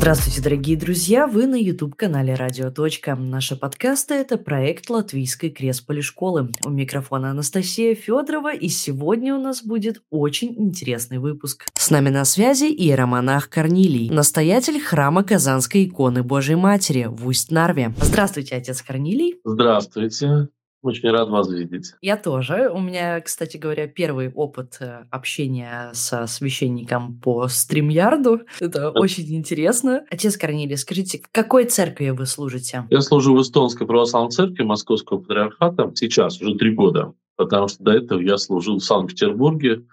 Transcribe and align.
Здравствуйте, 0.00 0.40
дорогие 0.40 0.76
друзья! 0.76 1.26
Вы 1.26 1.48
на 1.48 1.56
YouTube-канале 1.56 2.34
«Радио. 2.36 2.72
Наши 3.16 3.56
подкасты– 3.56 4.14
это 4.14 4.38
проект 4.38 4.88
Латвийской 4.88 5.50
Кресполи 5.50 6.02
школы. 6.02 6.50
У 6.64 6.70
микрофона 6.70 7.32
Анастасия 7.32 7.96
Федорова, 7.96 8.54
и 8.54 8.68
сегодня 8.68 9.34
у 9.34 9.40
нас 9.40 9.64
будет 9.64 10.00
очень 10.10 10.54
интересный 10.56 11.18
выпуск. 11.18 11.66
С 11.74 11.90
нами 11.90 12.10
на 12.10 12.24
связи 12.24 12.66
иеромонах 12.66 13.50
Корнилий, 13.50 14.08
настоятель 14.08 14.80
храма 14.80 15.24
Казанской 15.24 15.84
иконы 15.84 16.22
Божьей 16.22 16.54
Матери 16.54 17.08
в 17.10 17.26
Усть-Нарве. 17.26 17.92
Здравствуйте, 18.00 18.54
отец 18.54 18.80
Корнилий. 18.82 19.40
Здравствуйте. 19.44 20.48
Очень 20.82 21.10
рад 21.10 21.28
вас 21.28 21.50
видеть. 21.50 21.94
Я 22.00 22.16
тоже. 22.16 22.70
У 22.72 22.80
меня, 22.80 23.20
кстати 23.20 23.56
говоря, 23.56 23.88
первый 23.88 24.32
опыт 24.32 24.76
э, 24.80 25.06
общения 25.10 25.90
со 25.92 26.26
священником 26.26 27.18
по 27.18 27.48
стримярду. 27.48 28.42
Это 28.60 28.90
очень 28.90 29.34
интересно. 29.34 30.04
Отец 30.10 30.36
Корнилий, 30.36 30.76
скажите, 30.76 31.18
в 31.18 31.28
какой 31.32 31.64
церкви 31.64 32.10
вы 32.10 32.26
служите? 32.26 32.86
Я 32.90 33.00
служу 33.00 33.34
в 33.34 33.42
Эстонской 33.42 33.86
православной 33.86 34.30
церкви 34.30 34.62
Московского 34.62 35.18
патриархата 35.18 35.90
сейчас, 35.94 36.40
уже 36.40 36.54
три 36.54 36.72
года, 36.74 37.12
потому 37.36 37.66
что 37.66 37.82
до 37.82 37.92
этого 37.92 38.20
я 38.20 38.36
служил 38.36 38.78
в 38.78 38.84
Санкт-Петербурге, 38.84 39.84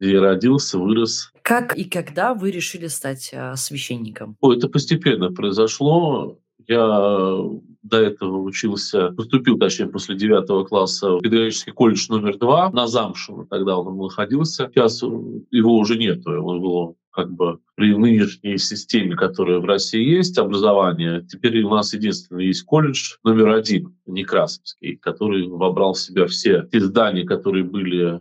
где 0.00 0.14
я 0.14 0.20
родился, 0.20 0.78
вырос. 0.78 1.30
Как 1.42 1.76
и 1.78 1.84
когда 1.84 2.34
вы 2.34 2.50
решили 2.50 2.88
стать 2.88 3.30
э, 3.32 3.54
священником? 3.54 4.36
О, 4.40 4.52
это 4.52 4.68
постепенно 4.68 5.30
произошло. 5.30 6.40
Я 6.68 7.38
до 7.82 7.96
этого 7.98 8.38
учился, 8.38 9.10
поступил, 9.10 9.58
точнее, 9.58 9.88
после 9.88 10.16
девятого 10.16 10.64
класса 10.64 11.16
в 11.16 11.20
педагогический 11.20 11.72
колледж 11.72 12.06
номер 12.08 12.38
два 12.38 12.70
на 12.70 12.86
Замшево, 12.86 13.46
тогда 13.48 13.76
он 13.76 13.96
находился. 13.96 14.70
Сейчас 14.72 15.02
его 15.02 15.76
уже 15.76 15.98
нет, 15.98 16.26
он 16.26 16.60
был 16.60 16.96
как 17.12 17.30
бы 17.30 17.58
при 17.74 17.94
нынешней 17.94 18.58
системе, 18.58 19.14
которая 19.16 19.58
в 19.58 19.64
России 19.64 20.02
есть, 20.02 20.38
образование, 20.38 21.24
теперь 21.28 21.62
у 21.62 21.70
нас 21.70 21.92
единственный 21.92 22.46
есть 22.46 22.64
колледж 22.64 23.16
номер 23.22 23.50
один, 23.50 23.94
Некрасовский, 24.06 24.96
который 24.96 25.46
вобрал 25.46 25.92
в 25.92 25.98
себя 25.98 26.26
все 26.26 26.66
те 26.72 26.80
здания, 26.80 27.24
которые 27.24 27.64
были 27.64 28.14
э, 28.14 28.20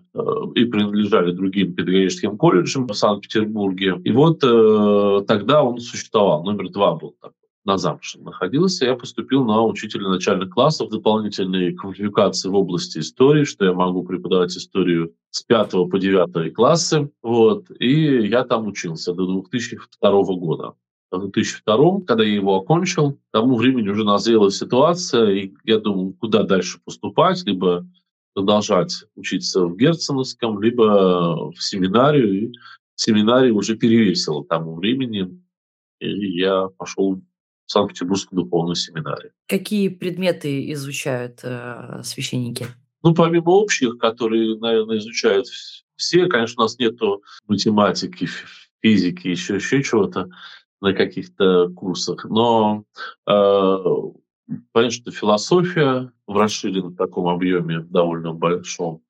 и 0.55 0.66
принадлежали 0.66 1.31
другим 1.31 1.73
педагогическим 1.73 2.38
колледжам 2.38 2.88
в 2.88 2.94
Санкт-Петербурге. 2.94 4.00
И 4.03 4.11
вот 4.11 4.44
э, 4.44 5.23
тогда 5.26 5.64
он 5.64 5.80
существовал, 5.80 6.44
номер 6.44 6.70
два 6.70 6.95
был 6.95 7.16
такой 7.22 7.41
на 7.64 7.78
Замше 7.78 8.20
находился, 8.20 8.86
я 8.86 8.95
поступил 8.95 9.45
на 9.45 9.64
учителя 9.64 10.09
начальных 10.09 10.50
классов, 10.50 10.90
дополнительные 10.90 11.73
квалификации 11.73 12.50
в 12.50 12.56
области 12.56 13.00
истории, 13.00 13.44
что 13.44 13.66
я 13.66 13.73
могу 13.73 14.04
преподавать 14.04 14.56
историю 14.58 15.14
с 15.30 15.44
5 15.44 15.72
по 15.89 16.00
9 16.00 16.54
классы. 16.54 17.09
Вот, 17.22 17.66
и 17.80 18.28
я 18.28 18.44
там 18.44 18.67
учился 18.67 19.14
до 19.14 19.26
2002 19.26 20.23
года. 20.36 20.73
В 21.12 21.20
2002, 21.20 22.02
когда 22.08 22.23
я 22.23 22.36
его 22.36 22.56
окончил, 22.56 23.14
к 23.14 23.20
тому 23.32 23.58
времени 23.58 23.89
уже 23.89 24.06
назрела 24.06 24.50
ситуация, 24.50 25.30
и 25.30 25.54
я 25.66 25.80
думал, 25.80 26.14
куда 26.14 26.44
дальше 26.44 26.80
поступать, 26.84 27.44
либо 27.45 27.86
продолжать 28.34 29.04
учиться 29.16 29.66
в 29.66 29.76
Герценовском, 29.76 30.62
либо 30.62 31.52
в 31.52 31.62
семинарию. 31.62 32.44
И 32.44 32.54
семинарий 32.95 33.52
уже 33.52 33.76
перевесил 33.76 34.44
к 34.44 34.48
тому 34.48 34.76
времени, 34.76 35.38
и 36.00 36.39
я 36.39 36.67
пошел 36.78 37.22
Санкт-Петербургской 37.72 38.36
духовной 38.36 38.75
семинарии. 38.75 39.31
Какие 39.47 39.88
предметы 39.88 40.72
изучают 40.73 41.39
э, 41.44 42.02
священники? 42.03 42.67
Ну, 43.03 43.14
помимо 43.16 43.50
общих, 43.52 43.97
которые, 43.97 44.58
наверное, 44.59 44.97
изучают 44.97 45.47
все, 45.95 46.27
конечно, 46.27 46.64
у 46.64 46.66
нас 46.66 46.77
нет 46.80 46.99
математики, 47.47 48.27
физики, 48.81 49.27
еще, 49.27 49.55
еще 49.55 49.83
чего-то 49.83 50.30
на 50.81 50.94
каких-то 50.94 51.69
курсах, 51.69 52.25
но 52.25 52.83
э, 53.27 53.32
что 54.89 55.11
философия 55.11 56.11
в 56.27 56.36
расширенном 56.36 56.95
таком 56.95 57.27
объеме 57.27 57.82
довольно 57.82 58.33
большом, 58.33 59.03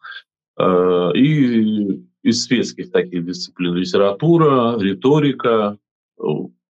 э, 0.58 1.12
и 1.16 2.06
из 2.22 2.44
светских 2.44 2.92
таких 2.92 3.26
дисциплин 3.26 3.74
литература, 3.74 4.78
риторика, 4.78 5.78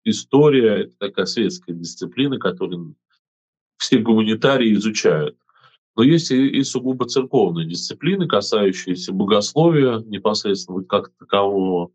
история— 0.09 0.83
это 0.83 0.93
такая 0.97 1.25
светская 1.25 1.75
дисциплина, 1.75 2.37
которую 2.37 2.95
все 3.77 3.99
гуманитарии 3.99 4.73
изучают. 4.73 5.37
Но 5.95 6.03
есть 6.03 6.31
и, 6.31 6.47
и 6.47 6.63
сугубо 6.63 7.05
церковные 7.05 7.67
дисциплины, 7.67 8.27
касающиеся 8.27 9.13
богословия 9.13 9.99
непосредственно 9.99 10.83
как 10.83 11.11
такового, 11.17 11.91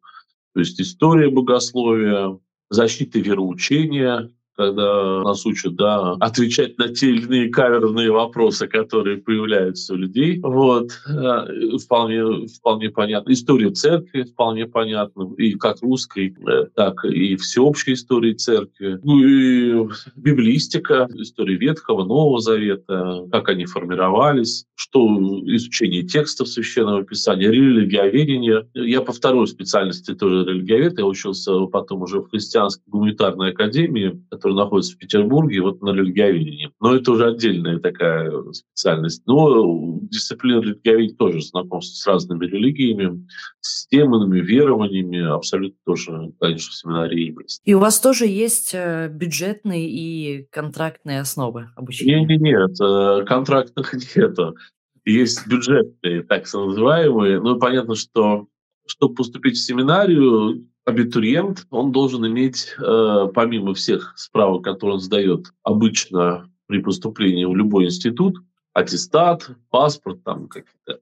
то 0.55 0.61
есть 0.61 0.81
история 0.81 1.31
богословия, 1.31 2.39
защита 2.69 3.19
вероучения, 3.19 4.31
когда 4.63 5.23
нас 5.23 5.45
учат 5.47 5.75
да, 5.75 6.13
отвечать 6.21 6.79
на 6.79 6.89
те 6.89 7.11
или 7.11 7.25
иные 7.25 7.49
каверные 7.51 8.11
вопросы, 8.11 8.67
которые 8.67 9.19
появляются 9.19 9.95
у 9.95 9.97
людей. 9.97 10.41
Вот. 10.43 10.91
Э, 11.09 11.77
вполне, 11.83 12.47
вполне 12.47 12.91
понятно. 12.91 13.33
История 13.33 13.71
церкви 13.71 14.23
вполне 14.23 14.67
понятна, 14.67 15.31
и 15.37 15.55
как 15.55 15.83
русской, 15.83 16.35
э, 16.47 16.67
так 16.75 17.05
и 17.05 17.37
всеобщей 17.37 17.95
истории 17.95 18.35
церкви. 18.35 18.99
Ну 19.03 19.19
и 19.19 19.89
библистика, 20.17 21.09
история 21.15 21.57
Ветхого, 21.57 22.05
Нового 22.05 22.41
Завета, 22.41 23.27
как 23.31 23.49
они 23.49 23.67
формировались, 23.67 24.67
что 24.75 25.07
изучение 25.47 26.03
текстов 26.03 26.49
Священного 26.49 27.05
Писания, 27.05 27.51
религиоведение. 27.51 28.69
Я 28.75 29.01
по 29.01 29.13
второй 29.13 29.47
специальности 29.47 30.15
тоже 30.15 30.45
религиовед, 30.45 30.99
я 30.99 31.07
учился 31.07 31.67
потом 31.67 32.03
уже 32.03 32.21
в 32.21 32.31
христианской 32.31 32.85
гуманитарной 32.87 33.51
академии, 33.51 34.23
который 34.53 34.65
находится 34.65 34.95
в 34.95 34.99
Петербурге, 34.99 35.63
вот 35.63 35.83
на 35.83 35.91
религиоведении. 35.91 36.71
Но 36.81 36.95
это 36.95 37.13
уже 37.13 37.27
отдельная 37.27 37.79
такая 37.79 38.31
специальность. 38.53 39.23
Но 39.27 39.99
дисциплина 40.03 40.61
религиоведения 40.61 41.17
тоже 41.17 41.41
знакомство 41.43 41.95
с 41.95 42.07
разными 42.07 42.47
религиями, 42.47 43.27
системами, 43.61 44.41
верованиями, 44.41 45.35
абсолютно 45.35 45.79
тоже, 45.85 46.33
конечно, 46.41 46.71
в 46.71 46.75
семинарии 46.75 47.35
есть. 47.43 47.61
И 47.65 47.75
у 47.75 47.79
вас 47.79 48.01
тоже 48.01 48.27
есть 48.27 48.73
э, 48.75 49.09
бюджетные 49.09 49.89
и 49.89 50.47
контрактные 50.51 51.21
основы 51.21 51.69
обучения? 51.77 52.21
Нет, 52.21 52.29
нет, 52.29 52.41
нет 52.41 52.81
э, 52.81 53.25
контрактных 53.27 53.95
нету. 54.17 54.57
Есть 55.05 55.47
бюджетные, 55.49 56.23
так 56.23 56.43
называемые. 56.53 57.41
Ну, 57.41 57.59
понятно, 57.59 57.97
что 57.97 58.47
чтобы 58.87 59.15
поступить 59.15 59.57
в 59.57 59.65
семинарию, 59.65 60.67
абитуриент, 60.85 61.67
он 61.71 61.93
должен 61.93 62.27
иметь, 62.27 62.75
э, 62.79 63.29
помимо 63.35 63.75
всех 63.75 64.15
справок, 64.17 64.65
которые 64.65 64.95
он 64.95 65.01
сдает 65.01 65.53
обычно 65.63 66.51
при 66.67 66.79
поступлении 66.79 67.45
в 67.45 67.55
любой 67.55 67.87
институт, 67.87 68.39
аттестат, 68.73 69.51
паспорт, 69.71 70.23
там 70.25 70.49
какие-то 70.49 71.01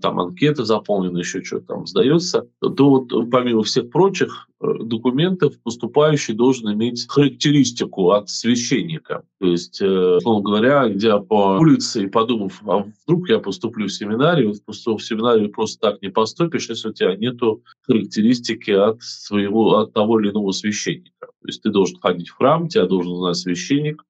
там 0.00 0.20
анкеты 0.20 0.64
заполнены, 0.64 1.18
еще 1.18 1.42
что-то 1.42 1.66
там 1.66 1.86
сдается, 1.86 2.48
то 2.60 2.88
вот 2.88 3.12
э, 3.12 3.30
помимо 3.30 3.62
всех 3.62 3.90
прочих 3.90 4.48
э, 4.60 4.66
документов 4.84 5.54
поступающий 5.62 6.34
должен 6.34 6.72
иметь 6.72 7.06
характеристику 7.08 8.10
от 8.10 8.28
священника. 8.28 9.22
То 9.40 9.46
есть, 9.46 9.80
э, 9.80 10.16
условно 10.16 10.42
говоря, 10.42 10.92
идя 10.92 11.18
по 11.18 11.58
улице 11.58 12.04
и 12.04 12.08
подумав, 12.08 12.60
а 12.66 12.84
вдруг 13.06 13.28
я 13.28 13.38
поступлю 13.38 13.86
в 13.86 13.92
семинарию, 13.92 14.54
в 14.66 14.98
семинарию 15.00 15.50
просто 15.50 15.90
так 15.90 16.02
не 16.02 16.08
поступишь, 16.08 16.68
если 16.68 16.90
у 16.90 16.92
тебя 16.92 17.16
нет 17.16 17.38
характеристики 17.82 18.70
от 18.70 19.02
своего, 19.02 19.78
от 19.78 19.92
того 19.92 20.20
или 20.20 20.30
иного 20.30 20.52
священника. 20.52 21.26
То 21.26 21.48
есть 21.48 21.62
ты 21.62 21.70
должен 21.70 21.98
ходить 22.00 22.28
в 22.28 22.36
храм, 22.36 22.68
тебя 22.68 22.86
должен 22.86 23.16
знать 23.16 23.36
священник, 23.36 24.04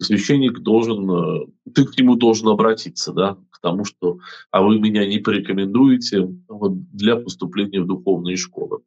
священник 0.00 0.60
должен, 0.60 1.52
ты 1.74 1.84
к 1.84 1.98
нему 1.98 2.16
должен 2.16 2.48
обратиться, 2.48 3.12
да, 3.12 3.36
к 3.50 3.60
тому, 3.60 3.84
что 3.84 4.18
«а 4.50 4.62
вы 4.62 4.78
меня 4.78 5.06
не 5.06 5.18
порекомендуете 5.18 6.28
вот, 6.48 6.90
для 6.92 7.16
поступления 7.16 7.80
в 7.80 7.86
духовные 7.86 8.36
школы». 8.36 8.80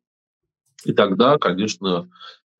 И 0.85 0.93
тогда, 0.93 1.37
конечно, 1.37 2.09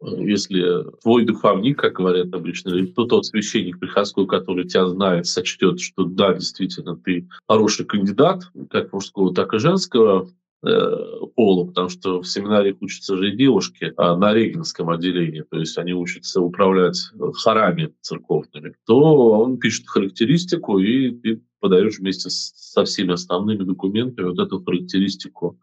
если 0.02 0.84
твой 1.02 1.26
духовник, 1.26 1.80
как 1.80 1.94
говорят 1.94 2.34
обычно, 2.34 2.70
или 2.70 2.88
кто 2.88 3.06
тот 3.06 3.26
священник 3.26 3.80
приходской, 3.80 4.28
который 4.28 4.68
тебя 4.68 4.88
знает, 4.88 5.28
сочтет, 5.28 5.80
что 5.80 6.04
да, 6.06 6.34
действительно, 6.34 6.96
ты 6.96 7.28
хороший 7.48 7.86
кандидат, 7.86 8.44
как 8.70 8.94
мужского, 8.94 9.34
так 9.34 9.54
и 9.54 9.60
женского, 9.60 10.30
Э, 10.30 10.41
пола, 10.62 11.66
потому 11.66 11.90
что 11.90 12.22
в 12.22 12.28
семинаре 12.28 12.76
учатся 12.80 13.18
же 13.18 13.32
и 13.32 13.36
девушки 13.36 13.94
а 13.98 14.16
на 14.16 14.32
регенском 14.34 14.90
отделении, 14.90 15.42
то 15.42 15.58
есть 15.58 15.78
они 15.78 15.94
учатся 15.94 16.40
управлять 16.40 17.00
хорами 17.44 17.94
церковными, 18.02 18.76
то 18.86 19.40
он 19.40 19.58
пишет 19.58 19.88
характеристику, 19.88 20.78
и 20.78 21.12
ты 21.12 21.42
подаешь 21.60 21.98
вместе 21.98 22.30
со 22.30 22.86
всеми 22.86 23.14
основными 23.14 23.64
документами 23.64 24.28
вот 24.28 24.40
эту 24.40 24.64
характеристику 24.64 25.58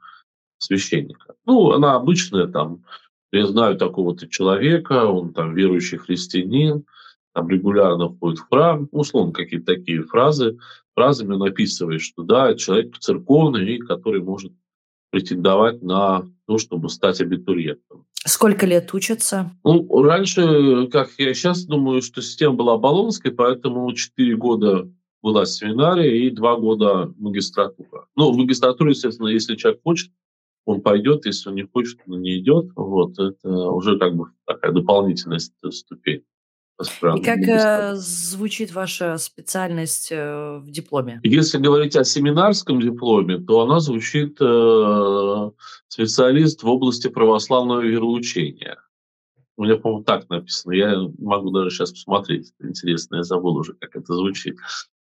священника. 0.58 1.34
Ну, 1.46 1.70
она 1.70 1.94
обычная, 1.94 2.48
там, 2.48 2.84
я 3.30 3.46
знаю 3.46 3.76
такого-то 3.76 4.26
человека, 4.28 5.06
он 5.06 5.32
там 5.32 5.54
верующий 5.54 5.98
христианин, 5.98 6.84
там 7.34 7.48
регулярно 7.48 8.08
ходит 8.08 8.40
в 8.40 8.48
храм, 8.48 8.88
условно 8.90 9.32
какие-то 9.32 9.74
такие 9.74 10.02
фразы, 10.02 10.58
фразами 10.94 11.34
он 11.34 11.44
описывает, 11.44 12.00
что 12.00 12.24
да, 12.24 12.54
человек 12.54 12.98
церковный, 12.98 13.78
который 13.78 14.20
может 14.20 14.52
претендовать 15.10 15.82
на 15.82 16.26
то, 16.46 16.58
чтобы 16.58 16.88
стать 16.88 17.20
абитуриентом. 17.20 18.04
Сколько 18.24 18.66
лет 18.66 18.92
учатся? 18.92 19.52
Ну, 19.64 20.02
раньше, 20.02 20.88
как 20.88 21.10
я 21.18 21.32
сейчас 21.34 21.64
думаю, 21.64 22.02
что 22.02 22.20
система 22.20 22.54
была 22.54 22.76
баллонской, 22.76 23.30
поэтому 23.30 23.92
4 23.92 24.36
года 24.36 24.90
была 25.22 25.46
семинария 25.46 26.26
и 26.26 26.30
2 26.30 26.56
года 26.56 27.12
магистратура. 27.18 28.06
Ну, 28.16 28.32
в 28.32 28.36
магистратуре, 28.36 28.90
естественно, 28.90 29.28
если 29.28 29.56
человек 29.56 29.80
хочет, 29.82 30.10
он 30.64 30.82
пойдет, 30.82 31.24
если 31.26 31.48
он 31.48 31.54
не 31.54 31.62
хочет, 31.62 32.00
он 32.06 32.20
не 32.20 32.38
идет. 32.38 32.66
Вот, 32.76 33.18
это 33.18 33.48
уже 33.48 33.98
как 33.98 34.14
бы 34.14 34.26
такая 34.46 34.72
дополнительная 34.72 35.38
ступень. 35.38 36.22
И 36.80 37.22
как 37.22 37.38
э, 37.38 37.94
звучит 37.96 38.72
ваша 38.72 39.18
специальность 39.18 40.12
э, 40.12 40.58
в 40.58 40.70
дипломе? 40.70 41.20
Если 41.24 41.58
говорить 41.58 41.96
о 41.96 42.04
семинарском 42.04 42.80
дипломе, 42.80 43.38
то 43.38 43.62
она 43.62 43.80
звучит 43.80 44.36
э, 44.40 45.50
специалист 45.88 46.62
в 46.62 46.68
области 46.68 47.08
православного 47.08 47.80
вероучения. 47.80 48.78
У 49.56 49.64
меня, 49.64 49.76
по-моему, 49.76 50.04
так 50.04 50.28
написано. 50.30 50.72
Я 50.72 50.96
могу 51.18 51.50
даже 51.50 51.70
сейчас 51.70 51.90
посмотреть. 51.90 52.52
Интересно, 52.62 53.16
я 53.16 53.22
забыл 53.24 53.56
уже, 53.56 53.72
как 53.72 53.96
это 53.96 54.14
звучит. 54.14 54.56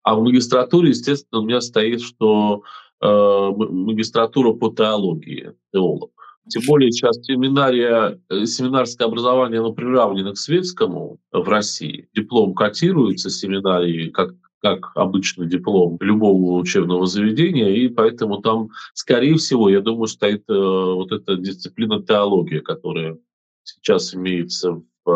А 0.05 0.15
в 0.15 0.23
магистратуре, 0.23 0.91
естественно, 0.91 1.41
у 1.41 1.45
меня 1.45 1.61
стоит, 1.61 2.03
что 2.03 2.63
э, 3.01 3.07
магистратура 3.09 4.53
по 4.53 4.71
теологии, 4.71 5.55
теолог. 5.73 6.13
Тем 6.49 6.63
более 6.67 6.93
сейчас 6.93 7.17
семинария, 7.23 8.21
э, 8.29 8.45
семинарское 8.45 9.09
образование 9.09 9.61
оно 9.61 9.73
приравнено 9.73 10.33
к 10.33 10.39
светскому 10.39 11.19
в 11.33 11.49
России. 11.49 12.09
Диплом 12.15 12.55
котируется 12.55 13.31
семинарии 13.31 14.11
как 14.11 14.35
как 14.65 14.93
обычный 14.95 15.47
диплом 15.47 15.99
любого 16.01 16.59
учебного 16.59 17.07
заведения, 17.07 17.69
и 17.69 17.89
поэтому 17.89 18.41
там, 18.41 18.71
скорее 18.95 19.37
всего, 19.37 19.69
я 19.69 19.83
думаю, 19.83 20.07
стоит 20.07 20.45
э, 20.49 20.55
вот 20.55 21.13
эта 21.13 21.37
дисциплина 21.37 22.03
теология, 22.03 22.63
которая 22.63 23.19
сейчас 23.63 24.15
имеется 24.15 24.81
в 25.05 25.11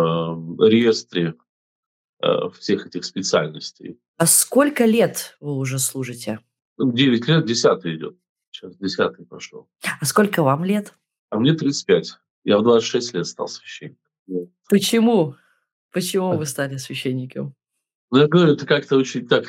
э, 0.60 0.68
реестре 0.68 1.34
э, 2.22 2.50
всех 2.58 2.88
этих 2.88 3.06
специальностей. 3.06 3.98
А 4.18 4.26
сколько 4.26 4.84
лет 4.84 5.38
вы 5.40 5.56
уже 5.56 5.78
служите? 5.78 6.40
Девять 6.78 7.26
лет, 7.26 7.46
десятый 7.46 7.96
идет. 7.96 8.18
Сейчас 8.50 8.76
десятый 8.76 9.24
пошел. 9.24 9.66
А 9.98 10.04
сколько 10.04 10.42
вам 10.42 10.62
лет? 10.62 10.92
А 11.30 11.38
мне 11.38 11.52
35. 11.52 12.18
Я 12.44 12.58
в 12.58 12.62
26 12.62 13.14
лет 13.14 13.26
стал 13.26 13.48
священником. 13.48 13.98
Почему? 14.68 15.34
Почему 15.92 16.36
вы 16.36 16.46
стали 16.46 16.76
священником? 16.76 17.54
Ну, 18.10 18.18
я 18.18 18.26
говорю, 18.26 18.52
это 18.52 18.66
как-то 18.66 18.96
очень 18.96 19.26
так 19.26 19.46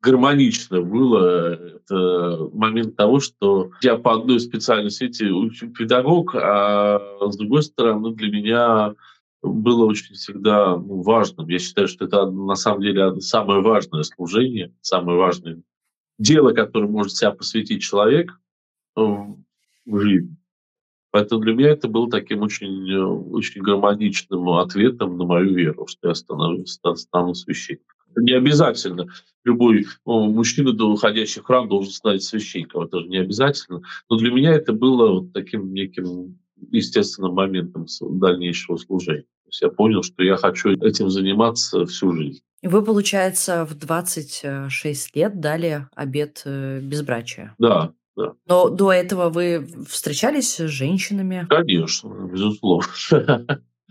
гармонично 0.00 0.80
было. 0.80 1.54
Это 1.54 2.48
момент 2.52 2.96
того, 2.96 3.20
что 3.20 3.70
я 3.82 3.96
по 3.96 4.14
одной 4.14 4.40
специальности 4.40 5.24
учу 5.24 5.70
педагог, 5.70 6.34
а 6.34 7.00
с 7.28 7.36
другой 7.36 7.62
стороны 7.62 8.14
для 8.14 8.30
меня 8.30 8.94
было 9.42 9.86
очень 9.86 10.14
всегда 10.14 10.76
ну, 10.76 11.02
важным. 11.02 11.48
Я 11.48 11.58
считаю, 11.58 11.88
что 11.88 12.04
это 12.06 12.30
на 12.30 12.54
самом 12.54 12.82
деле 12.82 13.20
самое 13.20 13.62
важное 13.62 14.02
служение, 14.02 14.74
самое 14.80 15.18
важное 15.18 15.62
дело, 16.18 16.52
которое 16.52 16.86
может 16.86 17.16
себя 17.16 17.30
посвятить 17.30 17.82
человек 17.82 18.38
в 18.94 19.36
жизни. 19.86 20.36
Поэтому 21.10 21.40
для 21.40 21.54
меня 21.54 21.70
это 21.70 21.88
был 21.88 22.08
таким 22.08 22.42
очень, 22.42 22.90
э, 22.90 23.02
очень 23.02 23.62
гармоничным 23.62 24.48
ответом 24.50 25.16
на 25.18 25.24
мою 25.24 25.54
веру, 25.54 25.86
что 25.86 26.08
я 26.08 26.14
стану, 26.14 26.64
стану 26.66 27.34
священником. 27.34 27.96
Не 28.16 28.32
обязательно 28.32 29.06
любой 29.44 29.86
мужчина, 30.04 30.70
уходящий 30.84 31.40
в 31.40 31.44
храм, 31.44 31.68
должен 31.68 31.92
стать 31.92 32.22
священником. 32.22 32.82
Это 32.82 33.00
же 33.00 33.08
не 33.08 33.18
обязательно. 33.18 33.82
Но 34.08 34.16
для 34.16 34.30
меня 34.30 34.52
это 34.52 34.72
было 34.72 35.20
вот 35.20 35.32
таким 35.32 35.72
неким 35.72 36.38
естественным 36.70 37.34
моментом 37.34 37.86
дальнейшего 38.00 38.76
служения. 38.76 39.22
То 39.22 39.48
есть 39.48 39.62
я 39.62 39.68
понял, 39.68 40.02
что 40.02 40.22
я 40.22 40.36
хочу 40.36 40.70
этим 40.70 41.10
заниматься 41.10 41.86
всю 41.86 42.12
жизнь. 42.12 42.42
Вы, 42.62 42.84
получается, 42.84 43.64
в 43.64 43.74
26 43.74 45.16
лет 45.16 45.40
дали 45.40 45.86
обед 45.94 46.42
э, 46.44 46.80
безбрачия. 46.80 47.54
Да, 47.58 47.94
да. 48.16 48.32
Но 48.46 48.68
до 48.68 48.92
этого 48.92 49.30
вы 49.30 49.66
встречались 49.88 50.56
с 50.56 50.68
женщинами? 50.68 51.46
Конечно, 51.48 52.28
безусловно. 52.30 52.86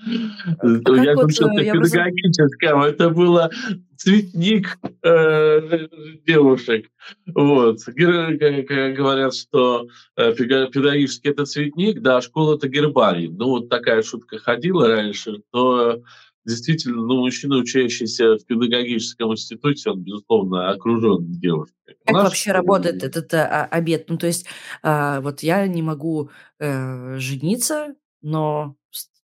А 0.01 0.05
я 0.05 1.13
думаю, 1.13 1.29
что 1.29 1.49
это 1.51 1.71
педагогическое, 1.73 2.83
это 2.83 3.09
было 3.09 3.51
цветник 3.97 4.77
э, 5.03 5.87
девушек. 6.25 6.89
Вот. 7.27 7.79
Говорят, 7.85 9.35
что 9.35 9.87
э, 10.15 10.33
педагогический 10.33 11.29
это 11.29 11.45
цветник, 11.45 12.01
да, 12.01 12.17
а 12.17 12.21
школа 12.21 12.55
это 12.55 12.69
гербарий. 12.69 13.27
Ну, 13.27 13.49
вот 13.49 13.69
такая 13.69 14.01
шутка 14.01 14.37
ходила 14.37 14.87
раньше, 14.87 15.41
то 15.51 16.01
действительно, 16.45 16.97
ну, 16.97 17.19
мужчина, 17.19 17.57
учащийся 17.57 18.35
в 18.35 18.45
педагогическом 18.45 19.31
институте, 19.33 19.91
он, 19.91 20.01
безусловно, 20.01 20.69
окружен 20.69 21.25
девушками. 21.31 21.95
Как 22.05 22.15
вообще 22.15 22.51
работает 22.51 23.03
этот 23.03 23.33
а, 23.33 23.65
обед? 23.65 24.09
Ну, 24.09 24.17
то 24.17 24.27
есть, 24.27 24.45
а, 24.81 25.21
вот 25.21 25.41
я 25.41 25.67
не 25.67 25.81
могу 25.81 26.29
э, 26.59 27.17
жениться, 27.17 27.95
но 28.21 28.75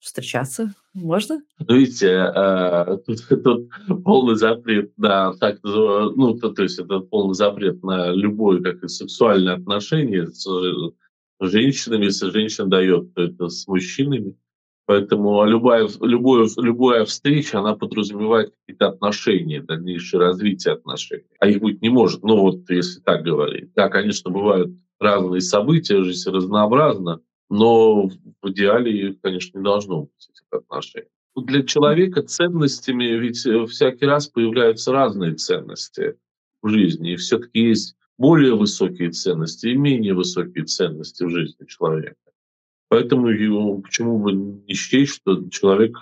встречаться 0.03 0.75
можно? 0.95 1.43
Ну, 1.61 1.77
видите, 1.77 2.09
э, 2.09 2.99
тут, 3.07 3.43
тут 3.45 3.71
полный 4.05 4.35
запрет 4.35 4.93
на 4.99 5.33
так 5.35 5.61
ну, 5.63 6.35
то, 6.39 6.51
то 6.51 6.63
есть 6.63 6.79
это 6.79 6.99
полный 6.99 7.35
запрет 7.35 7.83
на 7.85 8.11
любое 8.11 8.61
как 8.61 8.83
и 8.83 8.89
сексуальное 8.89 9.55
отношение 9.55 10.27
с 10.27 10.45
женщинами, 11.41 12.07
если 12.07 12.31
женщина 12.31 12.69
дает, 12.69 13.15
то 13.15 13.23
это 13.23 13.49
с 13.49 13.67
мужчинами. 13.67 14.37
Поэтому 14.93 15.43
любая, 15.47 15.89
любая, 16.03 16.47
любая 16.59 17.07
встреча, 17.07 17.61
она 17.61 17.75
подразумевает 17.75 18.53
какие-то 18.55 18.89
отношения, 18.89 19.63
дальнейшее 19.63 20.21
развитие 20.21 20.75
отношений. 20.75 21.25
А 21.39 21.49
их 21.49 21.63
быть 21.63 21.81
не 21.81 21.89
может, 21.89 22.23
ну 22.23 22.39
вот 22.39 22.69
если 22.69 23.01
так 23.01 23.23
говорить. 23.23 23.73
Да, 23.73 23.89
конечно, 23.89 24.31
бывают 24.31 24.71
разные 25.01 25.41
события, 25.41 26.03
жизнь 26.03 26.29
разнообразна, 26.29 27.23
но 27.49 28.03
в 28.03 28.51
идеале, 28.51 29.15
конечно, 29.23 29.57
не 29.57 29.65
должно 29.65 30.03
быть 30.03 30.29
этих 30.29 30.45
отношений. 30.51 31.09
Для 31.37 31.63
человека 31.63 32.21
ценностями 32.23 33.05
ведь 33.05 33.47
э, 33.47 33.65
всякий 33.65 34.05
раз 34.05 34.29
появляются 34.29 34.93
разные 34.93 35.37
ценности 35.37 36.17
в 36.61 36.69
жизни, 36.69 37.15
и 37.15 37.17
все-таки 37.17 37.61
есть 37.61 37.97
более 38.19 38.55
высокие 38.55 39.11
ценности 39.11 39.69
и 39.69 39.75
менее 39.75 40.13
высокие 40.13 40.67
ценности 40.67 41.23
в 41.23 41.31
жизни 41.31 41.65
человека. 41.65 42.17
Поэтому 42.93 43.29
его, 43.29 43.79
почему 43.79 44.19
бы 44.19 44.35
не 44.35 44.75
счесть, 44.75 45.15
что 45.15 45.49
человек 45.49 45.97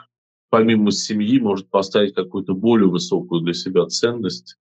помимо 0.48 0.90
семьи 0.90 1.38
может 1.38 1.70
поставить 1.70 2.16
какую-то 2.16 2.52
более 2.52 2.88
высокую 2.88 3.42
для 3.42 3.54
себя 3.54 3.86
ценность, 3.86 4.56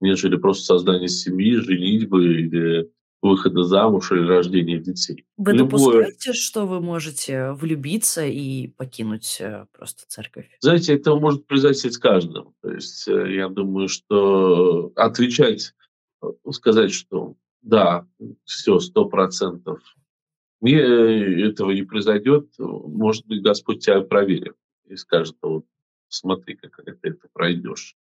нежели 0.00 0.36
просто 0.36 0.64
создание 0.64 1.08
семьи, 1.08 1.56
женитьбы 1.56 2.24
или 2.24 2.90
выхода 3.20 3.62
замуж 3.62 4.10
или 4.10 4.26
рождения 4.26 4.78
детей. 4.78 5.26
Вы 5.36 5.52
Любое... 5.52 6.04
допускаете, 6.06 6.32
что 6.32 6.66
вы 6.66 6.80
можете 6.80 7.52
влюбиться 7.52 8.24
и 8.24 8.68
покинуть 8.68 9.36
э, 9.40 9.66
просто 9.76 10.04
церковь? 10.08 10.48
Знаете, 10.60 10.94
это 10.94 11.14
может 11.14 11.46
произойти 11.46 11.90
с 11.90 11.98
каждым. 11.98 12.54
То 12.62 12.70
есть 12.70 13.06
э, 13.06 13.34
я 13.34 13.50
думаю, 13.50 13.88
что 13.88 14.92
отвечать, 14.96 15.74
э, 16.22 16.28
сказать, 16.52 16.94
что 16.94 17.34
да, 17.60 18.06
все, 18.46 18.80
сто 18.80 19.04
процентов 19.04 19.80
мне 20.66 20.80
э, 20.80 21.48
этого 21.48 21.70
не 21.70 21.82
произойдет, 21.82 22.48
может 22.58 23.24
быть, 23.26 23.40
Господь 23.40 23.84
тебя 23.84 24.00
проверит 24.00 24.56
и 24.88 24.96
скажет, 24.96 25.36
вот 25.40 25.64
смотри, 26.08 26.56
как 26.56 26.84
ты 26.84 27.08
это 27.08 27.28
пройдешь. 27.32 27.94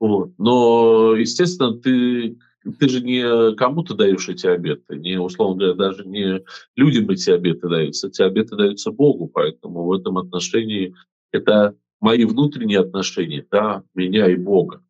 Вот. 0.00 0.32
Но, 0.38 1.14
естественно, 1.14 1.78
ты, 1.78 2.38
ты 2.78 2.88
же 2.88 3.02
не 3.02 3.54
кому-то 3.56 3.92
даешь 3.94 4.26
эти 4.30 4.46
обеты, 4.46 4.96
не, 4.96 5.20
условно 5.20 5.58
говоря, 5.58 5.74
даже 5.74 6.06
не 6.06 6.42
людям 6.76 7.10
эти 7.10 7.28
обеты 7.28 7.68
даются, 7.68 8.08
эти 8.08 8.22
обеты 8.22 8.56
даются 8.56 8.90
Богу, 8.90 9.28
поэтому 9.28 9.84
в 9.84 9.92
этом 9.92 10.16
отношении 10.16 10.94
это 11.30 11.76
мои 12.00 12.24
внутренние 12.24 12.80
отношения, 12.80 13.44
да, 13.50 13.82
меня 13.94 14.30
и 14.30 14.36
Бога. 14.36 14.82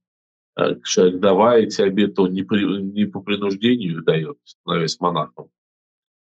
А 0.54 0.76
человек, 0.84 1.18
давая 1.18 1.62
эти 1.62 1.80
обеты, 1.80 2.22
он 2.22 2.32
не, 2.32 2.44
при, 2.44 2.64
не 2.80 3.06
по 3.06 3.20
принуждению 3.20 4.04
дает, 4.04 4.38
становясь 4.44 5.00
монахом, 5.00 5.50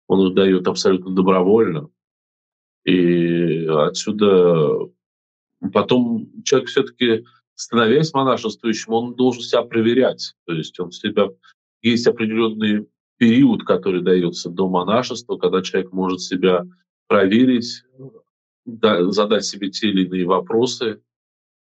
он 0.08 0.28
их 0.28 0.36
дает 0.36 0.68
абсолютно 0.68 1.14
добровольно. 1.14 1.90
И 2.84 3.66
отсюда 3.66 4.90
потом 5.74 6.30
человек 6.44 6.70
все-таки, 6.70 7.26
становясь 7.56 8.14
монашествующим, 8.14 8.94
он 8.94 9.16
должен 9.16 9.42
себя 9.42 9.64
проверять. 9.64 10.36
То 10.46 10.54
есть 10.54 10.80
он 10.80 10.92
себя... 10.92 11.30
Есть 11.82 12.08
определенный 12.08 12.88
период, 13.18 13.64
который 13.64 14.02
дается 14.02 14.50
до 14.50 14.68
монашества, 14.68 15.38
когда 15.38 15.62
человек 15.62 15.92
может 15.92 16.22
себя 16.22 16.64
проверить, 17.08 17.84
задать 18.66 19.46
себе 19.46 19.70
те 19.70 19.90
или 19.90 20.06
иные 20.06 20.26
вопросы 20.26 21.02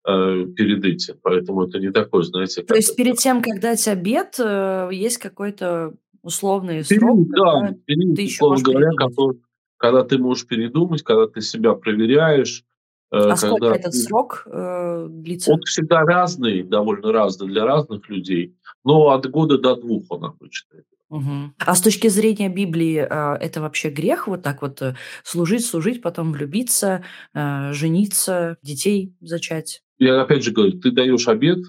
э, 0.07 0.45
перед 0.55 0.83
этим. 0.83 1.19
Поэтому 1.21 1.67
это 1.67 1.79
не 1.79 1.91
такой, 1.91 2.23
знаете... 2.23 2.63
То 2.63 2.75
есть 2.75 2.95
перед 2.95 3.17
тем, 3.17 3.41
как 3.41 3.59
дать 3.61 3.87
обед, 3.87 4.39
есть 4.91 5.19
какой-то 5.19 5.93
условный 6.25 6.83
срок, 6.83 6.99
Период, 6.99 7.29
да, 7.29 7.51
когда 7.61 7.77
период, 7.85 8.15
ты 8.15 8.25
условно 8.25 8.63
говоря, 8.63 8.89
который 8.97 9.39
когда 9.77 10.03
ты 10.03 10.17
можешь 10.17 10.47
передумать, 10.47 11.03
когда 11.03 11.27
ты 11.27 11.41
себя 11.41 11.73
проверяешь, 11.73 12.63
э, 13.11 13.17
А 13.17 13.35
сколько 13.35 13.67
этот 13.67 13.91
ты 13.91 13.97
срок, 13.97 14.43
э, 14.47 15.03
Он 15.03 15.21
длится? 15.21 15.55
всегда 15.65 16.01
разный, 16.01 16.63
довольно 16.63 17.11
разный 17.11 17.47
для 17.47 17.65
разных 17.65 18.09
людей, 18.09 18.55
но 18.83 19.09
от 19.09 19.29
года 19.29 19.57
до 19.57 19.75
2 19.75 19.99
он 20.09 20.25
обычно. 20.25 20.79
Мгм. 21.09 21.53
А 21.59 21.75
с 21.75 21.81
точки 21.81 22.07
зрения 22.07 22.49
Библии, 22.49 22.97
а, 22.97 23.35
это 23.39 23.61
вообще 23.61 23.89
грех 23.89 24.27
вот 24.27 24.41
так 24.41 24.61
вот, 24.61 24.81
э, 24.81 24.95
служить 25.23 25.65
служить, 25.65 26.01
потом 26.01 26.31
влюбиться, 26.31 27.03
э, 27.33 27.73
жениться, 27.73 28.57
детей 28.63 29.13
зачать? 29.21 29.83
Я 29.99 30.21
опять 30.21 30.43
же 30.43 30.51
говорю, 30.51 30.79
ты 30.79 30.91
даешь 30.91 31.27
обет, 31.27 31.59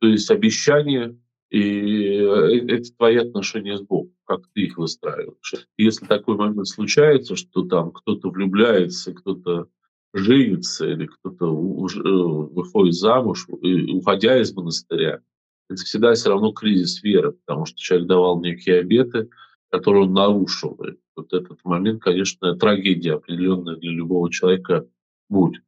то 0.00 0.08
есть 0.08 0.30
обещание, 0.30 1.16
и, 1.50 1.60
э, 1.60 2.13
это 2.24 2.96
твои 2.96 3.16
отношения 3.16 3.76
с 3.76 3.82
Богом, 3.82 4.12
как 4.24 4.42
ты 4.54 4.62
их 4.62 4.78
выстраиваешь. 4.78 5.54
Если 5.76 6.06
такой 6.06 6.36
момент 6.36 6.66
случается, 6.66 7.36
что 7.36 7.64
там 7.64 7.92
кто-то 7.92 8.30
влюбляется, 8.30 9.12
кто-то 9.12 9.68
женится 10.12 10.88
или 10.88 11.06
кто-то 11.06 11.46
э, 11.46 12.52
выходит 12.54 12.94
замуж, 12.94 13.46
уходя 13.48 14.40
из 14.40 14.54
монастыря, 14.54 15.20
это 15.68 15.82
всегда 15.82 16.14
всё 16.14 16.30
равно 16.30 16.52
кризис 16.52 17.02
веры, 17.02 17.32
потому 17.32 17.66
что 17.66 17.76
человек 17.76 18.08
давал 18.08 18.40
некие 18.40 18.80
обеты, 18.80 19.28
которые 19.70 20.04
он 20.04 20.12
нарушил. 20.12 20.74
И 20.84 20.96
вот 21.16 21.32
этот 21.32 21.58
момент, 21.64 22.02
конечно, 22.02 22.54
трагедия 22.56 23.14
определенная 23.14 23.76
для 23.76 23.90
любого 23.90 24.30
человека 24.30 24.86
будет, 25.28 25.64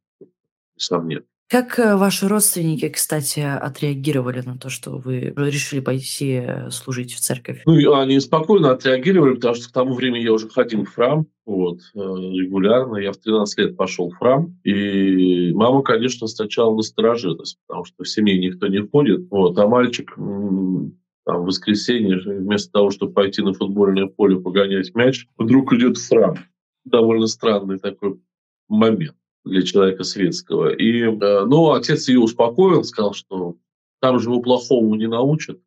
несомненно. 0.77 1.25
Как, 1.49 1.79
э, 1.79 1.95
ваши 1.95 2.27
родственники, 2.27 2.89
кстати, 2.89 3.39
отреагировали 3.39 4.41
на 4.41 4.59
то, 4.59 4.69
что 4.69 4.99
вы 4.99 5.33
решили 5.37 5.79
пойти, 5.79 6.43
э, 6.45 6.71
служить 6.71 7.13
в 7.13 7.21
церковь? 7.21 7.63
Ну, 7.67 7.95
они 7.95 8.19
спокойно 8.19 8.73
отреагировали, 8.73 9.35
потому 9.35 9.55
что 9.55 9.69
к 9.69 9.73
тому 9.73 9.95
времени 9.95 10.25
я 10.25 10.33
уже 10.33 10.49
ходил 10.49 10.85
в 10.85 10.93
храм, 10.93 11.27
вот, 11.45 11.79
э, 11.95 11.99
регулярно. 11.99 12.97
Я 12.97 13.13
в 13.13 13.19
13 13.19 13.59
лет 13.59 13.77
пошел 13.77 14.11
в 14.11 14.17
храм, 14.17 14.59
и 14.65 15.53
мама, 15.53 15.83
конечно, 15.83 16.27
сначала 16.27 16.75
насторожилась, 16.75 17.57
потому 17.69 17.85
что 17.85 18.03
в 18.03 18.09
семье 18.09 18.37
никто 18.39 18.67
не 18.67 18.85
ходит. 18.85 19.29
Вот, 19.31 19.57
а 19.57 19.69
мальчик, 19.69 20.15
там, 20.17 21.43
в 21.43 21.47
воскресенье 21.47 22.19
вместо 22.25 22.73
того, 22.73 22.91
чтобы 22.91 23.13
пойти 23.13 23.43
на 23.43 23.53
футбольное 23.53 24.07
поле 24.07 24.41
погонять 24.41 24.93
мяч, 24.97 25.29
вдруг 25.39 25.73
идет 25.75 25.97
в 25.97 26.09
храм. 26.09 26.37
Довольно 26.85 27.29
странный 27.29 27.79
такой 27.79 28.19
момент 28.69 29.15
для 29.47 29.63
человека 29.63 30.05
светского. 30.05 30.75
И, 30.75 31.03
э, 31.03 31.45
но 31.47 31.73
отец 31.73 32.09
ее 32.09 32.21
успокоил, 32.21 32.85
сказал, 32.85 33.15
что 33.15 33.57
там 34.01 34.19
же 34.19 34.29
его 34.29 34.43
плохому 34.43 34.95
не 34.97 35.07
научат. 35.07 35.59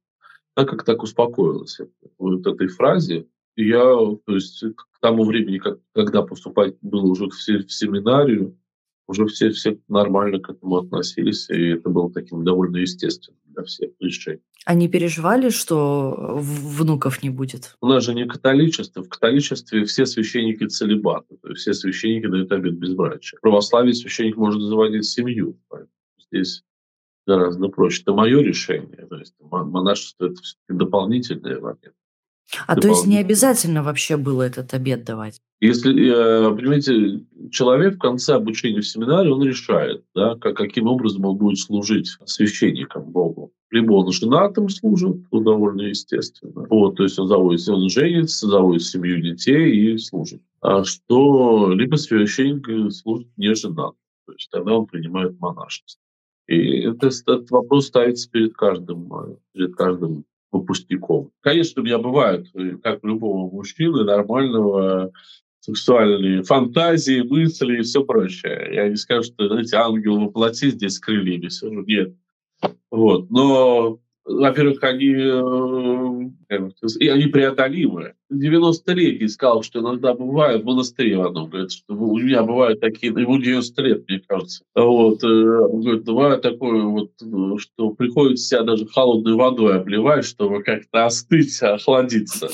Она 0.55 0.67
как 0.67 0.83
так 0.83 1.01
успокоилась 1.01 1.79
от 1.79 1.89
вот 2.17 2.45
этой 2.45 2.67
фразе. 2.67 3.25
И 3.55 3.67
я, 3.67 3.81
то 3.81 4.36
есть, 4.36 4.63
к 4.75 5.00
тому 5.01 5.24
времени, 5.24 5.57
как 5.57 5.79
когда 5.93 6.21
поступать 6.21 6.75
было 6.81 7.07
уже 7.07 7.27
в 7.27 7.33
се 7.33 7.59
в 7.59 7.71
семинарию, 7.71 8.57
уже 9.07 9.25
все 9.25 9.50
все 9.50 9.79
нормально 9.88 10.39
к 10.39 10.50
этому 10.50 10.77
относились, 10.77 11.50
и 11.50 11.69
это 11.69 11.89
было 11.89 12.12
таким 12.12 12.43
довольно 12.43 12.77
естественным 12.77 13.38
для 13.49 13.63
всех. 13.63 13.91
А 14.65 14.73
не 14.73 14.87
переживали, 14.87 15.49
что 15.49 16.35
в 16.37 16.77
внуков 16.77 17.23
не 17.23 17.29
будет? 17.29 17.75
У 17.81 17.87
нас 17.87 18.03
же 18.03 18.13
не 18.13 18.25
католичество. 18.25 19.03
В 19.03 19.09
католичестве 19.09 19.85
все 19.85 20.05
священники 20.05 20.65
целибаты, 20.67 21.37
то 21.41 21.49
есть 21.49 21.61
все 21.61 21.73
священники 21.73 22.27
дают 22.27 22.51
обет 22.51 22.77
безбрачия. 22.77 23.37
В 23.37 23.41
православии 23.41 23.93
священник 23.93 24.37
может 24.37 24.61
заводить 24.61 25.05
семью, 25.05 25.57
здесь 26.31 26.63
гораздо 27.25 27.67
проще. 27.69 28.01
Это 28.01 28.13
мое 28.13 28.41
решение, 28.41 29.05
то 29.07 29.17
есть 29.17 29.35
мо 29.39 29.63
монашество- 29.63 30.27
это 30.27 30.41
дополнительный 30.67 31.59
момент. 31.59 31.93
А 32.67 32.75
то 32.75 32.87
есть 32.87 33.05
не 33.05 33.17
обязательно 33.17 33.83
вообще 33.83 34.17
было 34.17 34.43
этот 34.43 34.73
обет 34.73 35.03
давать? 35.03 35.41
Если, 35.61 36.09
э, 36.09 36.55
понимаете, 36.55 37.21
человек 37.51 37.95
в 37.95 37.99
конце 37.99 38.35
обучения 38.35 38.79
в 38.79 38.87
семинарии, 38.87 39.29
он 39.29 39.43
решает, 39.43 40.05
да, 40.15 40.35
ка 40.35 40.53
каким 40.53 40.87
образом 40.87 41.25
он 41.25 41.37
будет 41.37 41.59
служить 41.59 42.07
священником 42.25 43.11
Богу. 43.11 43.51
Либо 43.69 43.93
он 43.93 44.11
женатым 44.11 44.69
служит, 44.69 45.17
что 45.27 45.41
довольно 45.41 45.81
естественно. 45.81 46.65
Вот, 46.69 46.95
то 46.95 47.03
есть 47.03 47.19
он 47.19 47.27
заводит 47.27 47.67
он 47.67 47.89
женится, 47.89 48.47
заводит 48.47 48.83
семью, 48.83 49.21
детей 49.21 49.93
и 49.93 49.97
служит. 49.97 50.41
А 50.61 50.83
что 50.85 51.71
либо 51.73 51.97
священник, 51.97 52.67
э, 52.69 52.89
служит 52.91 53.27
не 53.35 53.53
женатым, 53.53 53.99
то 54.25 54.33
есть 54.33 54.49
тогда 54.49 54.75
он 54.75 54.85
принимает 54.85 55.37
монашество. 55.39 56.01
И 56.47 56.79
это 56.79 57.07
этот 57.07 57.51
вопрос 57.51 57.87
ставится 57.87 58.29
перед 58.31 58.53
каждым, 58.53 59.13
э, 59.13 59.35
перед 59.53 59.75
каждым 59.75 60.25
выпускником. 60.51 61.31
Конечно, 61.41 61.81
у 61.81 61.85
меня 61.85 61.97
бывают, 61.99 62.47
э, 62.55 62.77
как 62.83 63.03
у 63.03 63.07
любого 63.07 63.51
мужчины 63.51 64.03
нормального, 64.03 65.11
сексуальные 65.61 66.43
фантазии, 66.43 67.21
мысли 67.21 67.79
и 67.79 67.81
всё 67.83 68.03
прочее. 68.05 68.69
Я 68.73 68.89
не 68.89 68.95
скажу, 68.95 69.23
что, 69.23 69.47
знаете, 69.47 69.77
ангел 69.77 70.19
во 70.19 70.29
плоти 70.31 70.69
здесь 70.71 70.95
с 70.95 70.99
крыльями 70.99 71.49
сижу, 71.49 71.83
нет. 71.83 72.13
Вот, 72.91 73.29
но, 73.31 73.99
во-первых, 74.29 74.83
они, 74.83 75.13
э, 75.15 76.59
и 77.00 77.07
они 77.07 77.25
преодолимы. 77.27 78.13
90-летний 78.31 79.27
сказал, 79.27 79.63
что 79.63 79.79
иногда 79.79 80.13
бывает 80.13 80.62
в 80.62 80.65
монастыре 80.65 81.17
в 81.17 81.24
одном, 81.24 81.50
говорит, 81.50 81.71
что 81.71 81.95
у 81.95 82.17
меня 82.17 82.43
бывают 82.43 82.79
такие, 82.79 83.12
ему 83.12 83.39
90 83.39 83.81
лет, 83.81 84.03
мне 84.07 84.21
кажется. 84.27 84.63
Вот, 84.75 85.24
э, 85.24 85.27
он 85.27 85.81
говорит, 85.81 86.05
бывает 86.05 86.41
такое 86.41 86.83
вот, 86.83 87.12
что 87.59 87.89
приходится 87.91 88.45
себя 88.45 88.63
даже 88.63 88.86
холодной 88.86 89.33
водой 89.33 89.77
обливать, 89.77 90.25
чтобы 90.25 90.63
как-то 90.63 91.05
остыть, 91.05 91.62
охладиться. 91.62 92.50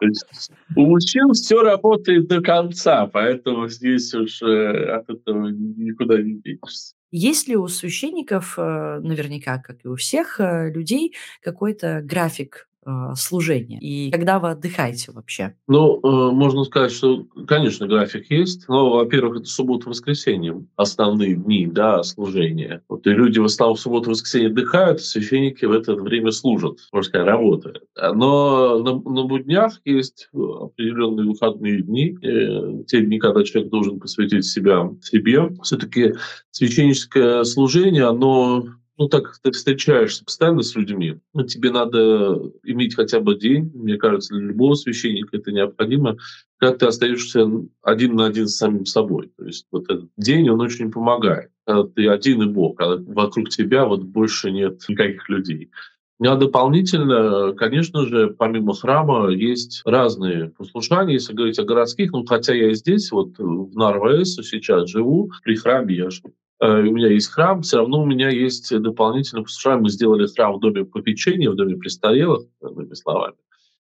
То 0.00 0.06
есть 0.06 0.50
у 0.76 0.86
мужчин 0.86 1.32
всё 1.32 1.62
работает 1.62 2.28
до 2.28 2.40
конца, 2.40 3.06
поэтому 3.06 3.68
здесь 3.68 4.14
уж, 4.14 4.40
э, 4.42 4.92
от 4.94 5.10
этого 5.10 5.48
никуда 5.48 6.22
не 6.22 6.40
денешься. 6.40 6.94
Есть 7.10 7.48
ли 7.48 7.56
у 7.56 7.68
священников, 7.68 8.54
э, 8.58 9.00
наверняка, 9.02 9.58
как 9.58 9.84
и 9.84 9.88
у 9.88 9.96
всех, 9.96 10.40
э, 10.40 10.70
людей, 10.70 11.14
какой-то 11.42 12.02
график, 12.02 12.67
служения? 13.16 13.78
И 13.80 14.10
когда 14.10 14.38
вы 14.38 14.50
отдыхаете 14.50 15.12
вообще? 15.12 15.54
Ну, 15.66 16.00
э, 16.02 16.32
можно 16.32 16.64
сказать, 16.64 16.92
что, 16.92 17.24
конечно, 17.46 17.86
график 17.86 18.30
есть. 18.30 18.68
Но, 18.68 18.90
во-первых, 18.90 19.38
это 19.40 19.46
суббота, 19.46 19.88
воскресенье- 19.88 20.64
основные 20.76 21.34
дни, 21.36 21.66
да, 21.66 22.02
служения. 22.02 22.82
Вот, 22.88 23.06
и 23.06 23.10
люди 23.10 23.38
в 23.38 23.44
основном 23.44 23.76
в 23.76 23.80
субботу, 23.80 24.10
воскресенье 24.10 24.48
отдыхают, 24.48 24.98
а 25.00 25.02
священники 25.02 25.64
в 25.64 25.72
это 25.72 25.94
время 25.94 26.30
служат, 26.32 26.78
можно 26.92 27.08
сказать, 27.08 27.26
работают. 27.26 27.82
А, 27.96 28.12
но 28.12 28.78
на 28.78 28.92
на 29.18 29.24
буднях 29.24 29.80
есть, 29.84 30.28
э, 30.34 30.38
определенные 30.38 31.26
выходные 31.26 31.82
дни, 31.82 32.16
э, 32.22 32.84
те 32.86 33.00
дни, 33.02 33.18
когда 33.18 33.42
человек 33.44 33.70
должен 33.70 34.00
посвятить 34.00 34.44
себя 34.46 34.90
себе. 35.02 35.50
Всё-таки 35.62 36.14
священническое 36.50 37.44
служение, 37.44 38.04
оно, 38.06 38.64
ну, 38.98 39.08
так 39.08 39.24
как 39.24 39.38
ты 39.38 39.52
встречаешься 39.52 40.24
постоянно 40.24 40.62
с 40.62 40.74
людьми, 40.74 41.18
ну, 41.32 41.44
тебе 41.44 41.70
надо 41.70 42.52
иметь 42.64 42.96
хотя 42.96 43.20
бы 43.20 43.36
день, 43.36 43.70
мне 43.74 43.96
кажется, 43.96 44.34
для 44.34 44.48
любого 44.48 44.74
священника 44.74 45.36
это 45.36 45.52
необходимо, 45.52 46.16
когда 46.58 46.76
ты 46.76 46.86
остаешься 46.86 47.48
один 47.82 48.16
на 48.16 48.26
один 48.26 48.48
с 48.48 48.56
самим 48.56 48.84
собой. 48.84 49.30
То 49.38 49.44
есть 49.46 49.66
вот 49.70 49.84
этот 49.84 50.10
день, 50.16 50.50
он 50.50 50.60
очень 50.60 50.90
помогает. 50.90 51.50
Когда 51.64 51.84
ты 51.84 52.08
один 52.08 52.42
и 52.42 52.46
Бог, 52.46 52.76
когда 52.76 52.96
вокруг 52.96 53.48
тебя 53.50 53.84
вот 53.84 54.02
больше 54.02 54.50
нет 54.50 54.82
никаких 54.88 55.28
людей. 55.28 55.70
Ну, 56.18 56.32
а 56.32 56.36
дополнительно, 56.36 57.52
конечно 57.52 58.04
же, 58.04 58.34
помимо 58.36 58.74
храма 58.74 59.30
есть 59.30 59.82
разные 59.84 60.50
послушания. 60.50 61.12
Если 61.12 61.32
говорить 61.32 61.60
о 61.60 61.64
городских, 61.64 62.10
ну, 62.10 62.26
хотя 62.26 62.54
я 62.54 62.72
и 62.72 62.74
здесь, 62.74 63.12
вот 63.12 63.38
в 63.38 63.76
Нарва-Эссу 63.76 64.42
сейчас 64.42 64.90
живу, 64.90 65.30
при 65.44 65.54
храме 65.54 65.94
я 65.94 66.10
живу. 66.10 66.34
У 66.60 66.92
меня 66.92 67.08
есть 67.08 67.28
храм, 67.28 67.62
всё 67.62 67.78
равно 67.78 68.02
у 68.02 68.06
меня 68.06 68.30
есть 68.30 68.76
дополнительное 68.76 69.44
послушание. 69.44 69.82
Мы 69.82 69.90
сделали 69.90 70.26
храм 70.26 70.54
в 70.54 70.60
доме 70.60 70.84
попечения, 70.84 71.50
в 71.50 71.54
доме 71.54 71.76
престарелых, 71.76 72.46
иными 72.62 72.94
словами. 72.94 73.36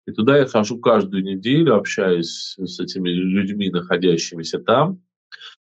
И 0.05 0.11
туда 0.11 0.37
я 0.37 0.45
хожу 0.45 0.79
каждую 0.79 1.23
неделю, 1.23 1.75
общаюсь 1.75 2.55
с 2.57 2.79
этими 2.79 3.09
людьми, 3.09 3.69
находящимися 3.69 4.59
там, 4.59 5.01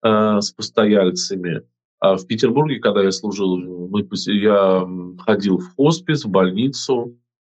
э, 0.02 0.40
с 0.40 0.50
постояльцами. 0.50 1.62
А 2.00 2.16
в 2.16 2.26
Петербурге, 2.26 2.80
когда 2.80 3.02
я 3.02 3.12
служил, 3.12 3.56
мы 3.58 4.06
я, 4.26 4.86
ходил 5.18 5.58
в 5.58 5.74
хоспис, 5.76 6.24
в 6.24 6.28
больницу, 6.28 7.18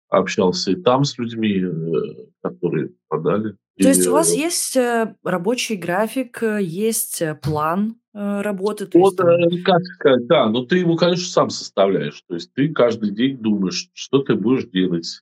общался 0.08 0.72
и 0.72 0.76
там 0.76 1.04
с 1.04 1.18
людьми, 1.18 1.62
э, 1.62 2.26
которые 2.42 2.90
попадали. 3.08 3.52
То 3.52 3.56
И, 3.76 3.84
есть 3.84 4.06
у 4.06 4.12
вас 4.12 4.32
э 4.32 4.36
есть, 4.36 4.76
э, 4.76 5.14
рабочий 5.24 5.76
график, 5.76 6.42
э, 6.42 6.62
есть, 6.62 7.20
э, 7.20 7.34
план, 7.34 7.90
э, 7.90 8.03
работы? 8.14 8.87
То 8.87 8.99
есть 8.99 9.11
Вот, 9.11 9.16
там 9.16 9.28
э, 9.28 9.62
как 9.62 9.83
сказать, 9.83 10.26
да, 10.26 10.49
но 10.49 10.64
ты 10.64 10.78
его, 10.78 10.97
конечно, 10.97 11.26
сам 11.26 11.50
составляешь. 11.50 12.23
То 12.28 12.35
есть 12.35 12.52
ты 12.54 12.68
каждый 12.68 13.11
день 13.11 13.38
думаешь, 13.38 13.90
что 13.92 14.23
ты 14.23 14.35
будешь 14.35 14.66
делать. 14.71 15.21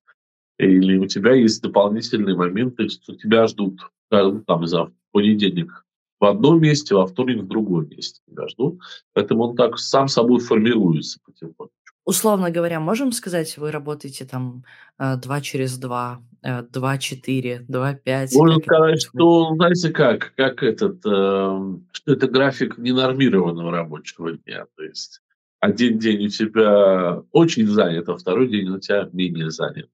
Или 0.59 0.99
у 0.99 1.07
тебя 1.07 1.33
есть 1.33 1.63
дополнительные 1.63 2.37
моменты, 2.37 2.89
что 2.89 3.15
тебя 3.15 3.47
ждут, 3.47 3.81
да, 4.11 4.31
там, 4.47 4.67
за 4.67 4.93
понедельник 5.11 5.85
в 6.21 6.25
одном 6.25 6.61
месте, 6.61 6.95
во 6.95 7.05
вторник 7.05 7.43
в 7.43 7.49
другом 7.49 7.89
месте 7.89 8.21
тебя 8.29 8.47
ждут. 8.47 8.81
Поэтому 9.13 9.49
он 9.49 9.57
так 9.57 9.77
сам 9.79 10.07
собой 10.07 10.39
формируется 10.39 11.19
потихонечку. 11.25 11.82
Условно 12.04 12.50
говоря, 12.50 12.80
можем 12.80 13.12
сказать, 13.12 13.56
вы 13.59 13.71
работаете 13.71 14.25
там, 14.25 14.64
э, 14.99 15.16
2 15.16 15.40
через 15.40 15.78
2, 15.78 16.23
э, 16.42 16.62
2-4, 16.62 17.64
2-5, 17.68 18.35
Можно 18.35 18.61
как 18.61 18.62
это 18.62 18.71
сказать, 18.71 19.02
что, 19.02 19.54
знаете 19.54 19.90
как, 19.90 20.32
как 20.37 20.62
этот, 20.62 21.04
эм, 21.06 21.87
что 21.92 22.12
это 22.12 22.26
график 22.28 22.78
ненормированного 22.78 23.71
рабочего 23.71 24.32
дня. 24.32 24.66
То 24.76 24.82
есть 24.85 25.21
один 25.61 25.99
день 25.99 26.26
у 26.26 26.28
тебя 26.28 27.23
очень 27.30 27.66
занят, 27.68 28.09
а 28.09 28.16
второй 28.16 28.49
день 28.49 28.68
у 28.68 28.80
тебя 28.80 29.09
менее 29.12 29.50
занят. 29.50 29.88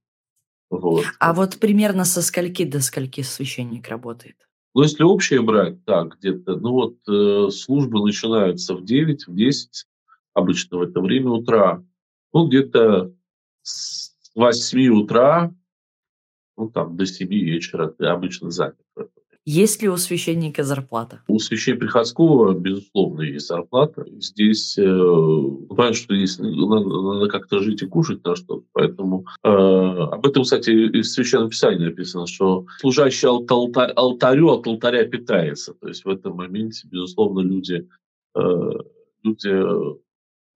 Вот. 0.71 1.05
А 1.19 1.33
вот 1.33 1.59
примерно 1.59 2.05
со 2.05 2.23
скольки 2.23 2.65
до 2.65 2.81
скольки 2.81 3.23
священник 3.23 3.89
работает? 3.89 4.37
Ну, 4.75 4.83
если 4.83 5.03
общее 5.03 5.43
брать, 5.43 5.85
так, 5.85 6.19
где-то, 6.19 6.57
ну 6.57 6.73
вот, 6.73 6.97
э, 7.09 7.51
службы 7.51 8.05
начинаются 8.05 8.75
в 8.75 8.85
9, 8.85 9.27
в 9.27 9.35
10, 9.35 9.87
обычно 10.35 10.79
в 10.79 10.83
это 10.83 11.01
время 11.01 11.31
утра. 11.31 11.83
Ну, 12.33 12.49
где-то 12.49 13.13
с 13.63 14.13
8 14.35 14.89
утра, 14.89 15.55
ну, 16.57 16.71
там, 16.71 16.97
до 16.97 17.07
7 17.07 17.29
вечера 17.29 17.89
ты 17.89 18.07
обычно 18.07 18.51
занят. 18.51 18.77
Есть 19.51 19.81
ли 19.81 19.89
у 19.89 19.97
священника 19.97 20.63
зарплата? 20.63 21.23
У 21.27 21.39
священноприходского, 21.39 22.53
безусловно, 22.53 23.23
есть 23.23 23.47
зарплата. 23.47 24.05
Здесь, 24.19 24.77
э, 24.77 24.85
понятно, 25.71 25.95
что 25.95 26.15
здесь 26.15 26.39
надо, 26.39 26.85
надо 26.87 27.29
как-то 27.29 27.61
жить 27.61 27.81
и 27.81 27.87
кушать 27.87 28.23
на 28.25 28.37
что-то, 28.37 28.67
поэтому 28.73 29.25
э, 29.43 29.49
об 29.49 30.27
этом, 30.27 30.43
кстати, 30.43 30.69
и 30.69 31.01
в 31.01 31.07
Священном 31.07 31.49
Писании 31.49 31.87
написано, 31.87 32.27
что 32.27 32.67
служащий 32.81 33.27
от 33.27 33.51
алта- 33.51 33.91
алтарю 33.97 34.51
от 34.51 34.67
алтаря 34.67 35.07
питается. 35.09 35.73
То 35.73 35.89
есть 35.89 36.05
в 36.05 36.11
этом 36.11 36.37
моменте, 36.37 36.87
безусловно, 36.87 37.41
люди, 37.41 37.89
э, 38.37 38.71
люди 39.23 39.49
э, 39.49 39.95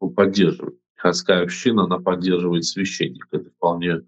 ну, 0.03 0.11
поддерживают. 0.11 0.77
Приходская 1.03 1.43
община, 1.43 1.85
она 1.85 1.99
поддерживает 1.99 2.65
священника. 2.65 3.27
Это 3.33 3.51
вполне 3.51 4.03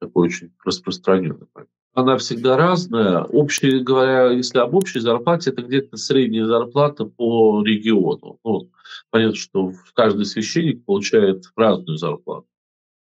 такой 0.00 0.26
очень 0.26 0.50
распространенный 0.64 1.46
момент. 1.54 1.70
Она 1.94 2.18
всегда 2.18 2.56
разная. 2.56 3.22
Общее 3.22 3.84
говоря, 3.84 4.30
если 4.32 4.58
об 4.58 4.74
общей 4.74 4.98
зарплате, 4.98 5.50
это 5.50 5.62
где-то 5.62 5.96
средняя 5.96 6.46
зарплата 6.46 7.04
по 7.04 7.62
региону. 7.62 8.40
Ну, 8.44 8.68
понятно, 9.10 9.36
что 9.36 9.72
каждый 9.94 10.24
священник 10.24 10.84
получает 10.84 11.44
разную 11.54 11.98
зарплату. 11.98 12.48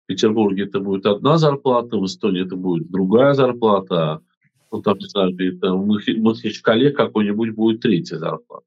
В 0.03 0.07
Петербурге 0.07 0.65
это 0.65 0.81
будет 0.81 1.05
одна 1.05 1.37
зарплата, 1.37 1.95
в 1.95 2.05
Эстонии 2.05 2.45
это 2.45 2.57
будет 2.57 2.91
другая 2.91 3.33
зарплата, 3.33 4.19
ну, 4.71 4.81
там, 4.81 4.97
не 4.97 5.07
знаю, 5.07 5.33
где-то 5.33 5.73
в 5.73 5.85
Махачкале 5.85 6.91
какой-нибудь 6.91 7.51
будет 7.51 7.79
третья 7.79 8.17
зарплата. 8.17 8.65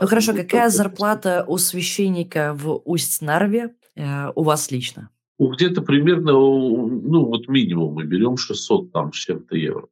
Ну 0.00 0.06
хорошо, 0.06 0.32
Вот 0.32 0.40
какая 0.40 0.70
зарплата 0.70 1.44
у 1.46 1.58
священника 1.58 2.54
в 2.54 2.80
Усть-Нарве, 2.84 3.74
у 3.96 4.42
вас 4.42 4.70
лично? 4.70 5.10
Ну, 5.38 5.48
где-то 5.48 5.82
примерно, 5.82 6.32
ну, 6.32 7.24
вот 7.24 7.48
минимум 7.48 7.94
мы 7.94 8.04
берем 8.04 8.36
600 8.36 8.92
там 8.92 9.12
с 9.12 9.16
чем-то 9.16 9.56
евро. 9.56 9.88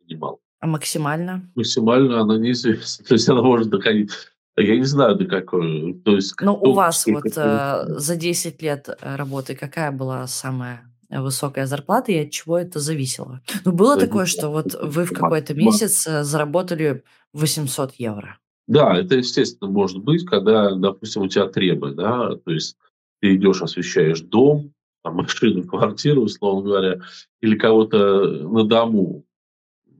Минимал. 0.00 0.40
А 0.60 0.66
максимально? 0.66 1.50
Максимально 1.54 2.20
она 2.20 2.38
неизвестна. 2.38 3.04
То 3.08 3.14
есть 3.14 3.28
она 3.28 3.42
может 3.42 3.68
доходить, 3.68 4.10
я 4.56 4.76
не 4.76 4.84
знаю 4.84 5.16
до 5.16 5.26
какой. 5.26 5.94
То 6.04 6.14
есть 6.14 6.34
Ну, 6.40 6.54
у 6.54 6.72
вас 6.72 7.06
вот 7.06 7.32
э, 7.36 7.84
за 7.86 8.16
10 8.16 8.62
лет 8.62 8.88
э, 8.88 9.16
работы 9.16 9.56
какая 9.56 9.90
была 9.90 10.26
самая 10.26 10.90
э, 11.10 11.20
высокая 11.20 11.66
зарплата 11.66 12.12
и 12.12 12.24
от 12.24 12.30
чего 12.30 12.58
это 12.58 12.78
зависело? 12.78 13.40
Ну, 13.64 13.72
было 13.72 13.98
такое, 13.98 14.26
что 14.26 14.48
вот 14.48 14.74
вы 14.80 15.04
в 15.04 15.12
какой-то 15.12 15.54
месяц 15.54 16.06
э, 16.06 16.22
заработали 16.22 17.02
800 17.32 17.94
евро. 17.98 18.38
Да, 18.66 18.98
это 18.98 19.16
естественно 19.16 19.70
может 19.70 19.98
быть, 19.98 20.24
когда, 20.24 20.74
допустим, 20.74 21.22
у 21.22 21.28
тебя 21.28 21.46
требы, 21.48 21.92
да, 21.92 22.36
то 22.36 22.50
есть 22.50 22.76
ты 23.20 23.36
идешь, 23.36 23.62
освещаешь 23.62 24.20
дом, 24.22 24.72
там, 25.02 25.14
машину, 25.16 25.64
квартиру, 25.64 26.22
условно 26.22 26.62
говоря, 26.62 27.00
или 27.40 27.56
кого-то 27.56 28.48
на 28.48 28.64
дому 28.64 29.24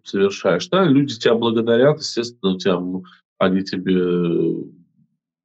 совершаешь, 0.03 0.69
да, 0.69 0.85
люди 0.85 1.19
тебя 1.19 1.35
благодарят, 1.35 1.99
естественно, 1.99 2.55
у 2.55 2.59
тебя, 2.59 2.79
они 3.39 3.63
тебе, 3.63 3.95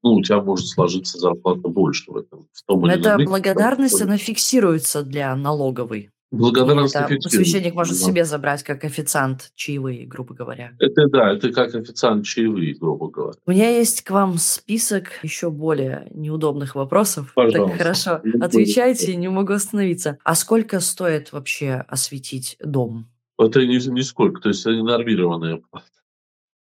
ну, 0.03 0.13
у 0.15 0.21
тебя 0.21 0.41
может 0.41 0.67
сложиться 0.67 1.17
зарплата 1.17 1.67
больше 1.67 2.11
в 2.11 2.17
этом, 2.17 2.47
в 2.51 2.63
том 2.63 2.81
Но 2.81 2.93
или 2.93 3.01
ином 3.01 3.21
эта 3.21 3.29
благодарность, 3.29 4.01
она 4.01 4.17
фиксируется 4.17 5.03
для 5.03 5.35
налоговой. 5.35 6.09
Благодарность 6.31 6.95
это 6.95 7.29
священник 7.29 7.73
может 7.73 7.99
да. 7.99 8.05
себе 8.05 8.23
забрать 8.23 8.63
как 8.63 8.83
официант 8.83 9.51
чаевые, 9.55 10.05
грубо 10.05 10.35
говоря? 10.35 10.73
Это 10.79 11.07
да, 11.07 11.33
это 11.33 11.51
как 11.51 11.73
официант 11.73 12.25
чаевые, 12.25 12.75
грубо 12.75 13.09
говоря. 13.09 13.37
У 13.47 13.51
меня 13.51 13.69
есть 13.69 14.03
к 14.03 14.11
вам 14.11 14.37
список 14.37 15.23
еще 15.23 15.49
более 15.49 16.07
неудобных 16.13 16.75
вопросов. 16.75 17.33
Так 17.35 17.45
Пожалуйста. 17.47 17.77
хорошо, 17.77 18.21
Ну, 18.23 18.45
отвечайте, 18.45 19.15
не 19.15 19.27
могу 19.27 19.53
остановиться. 19.53 20.19
А 20.23 20.35
сколько 20.35 20.79
стоит 20.79 21.31
вообще 21.31 21.83
осветить 21.87 22.57
дом? 22.63 23.09
Это 23.39 23.65
ни- 23.65 23.89
нисколько, 23.89 24.41
то 24.41 24.49
есть 24.49 24.61
это 24.61 24.83
нормированная 24.83 25.61
плата. 25.71 25.85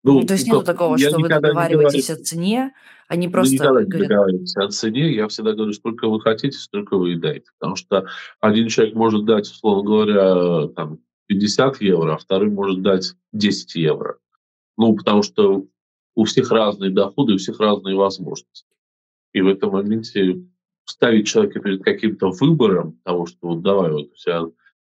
Ну, 0.02 0.22
то 0.22 0.34
есть 0.34 0.46
нету 0.46 0.62
такого, 0.62 0.96
я 0.96 1.10
что 1.10 1.20
вы 1.20 1.28
договариваетесь 1.28 2.10
о 2.10 2.16
цене, 2.16 2.72
они 3.08 3.26
мы 3.26 3.32
просто 3.32 3.54
никогда 3.54 3.80
не 3.80 3.86
говорят, 3.86 4.08
договариваемся 4.08 4.64
о 4.64 4.68
цене, 4.68 5.14
я 5.14 5.28
всегда 5.28 5.52
говорю, 5.52 5.72
сколько 5.72 6.08
вы 6.08 6.20
хотите, 6.20 6.56
столько 6.56 6.96
вы 6.96 7.12
и 7.12 7.16
дайте. 7.16 7.50
Потому 7.58 7.76
что 7.76 8.06
один 8.40 8.68
человек 8.68 8.94
может 8.94 9.24
дать, 9.26 9.46
условно 9.50 9.82
говоря, 9.82 10.68
там, 10.68 11.00
50 11.26 11.82
евро, 11.82 12.14
а 12.14 12.18
второй 12.18 12.50
может 12.50 12.82
дать 12.82 13.14
10 13.32 13.74
евро. 13.74 14.16
Ну, 14.78 14.96
потому 14.96 15.22
что 15.22 15.66
у 16.14 16.24
всех 16.24 16.50
разные 16.50 16.90
доходы, 16.90 17.34
у 17.34 17.38
всех 17.38 17.60
разные 17.60 17.94
возможности. 17.94 18.66
И 19.32 19.40
в 19.42 19.48
этом 19.48 19.72
моменте 19.72 20.42
ставить 20.86 21.26
человека 21.26 21.60
перед 21.60 21.84
каким-то 21.84 22.30
выбором 22.30 22.98
того, 23.04 23.26
что 23.26 23.48
вот 23.48 23.62
давай, 23.62 23.92
вот 23.92 24.10
у 24.12 24.14
тебя, 24.16 24.46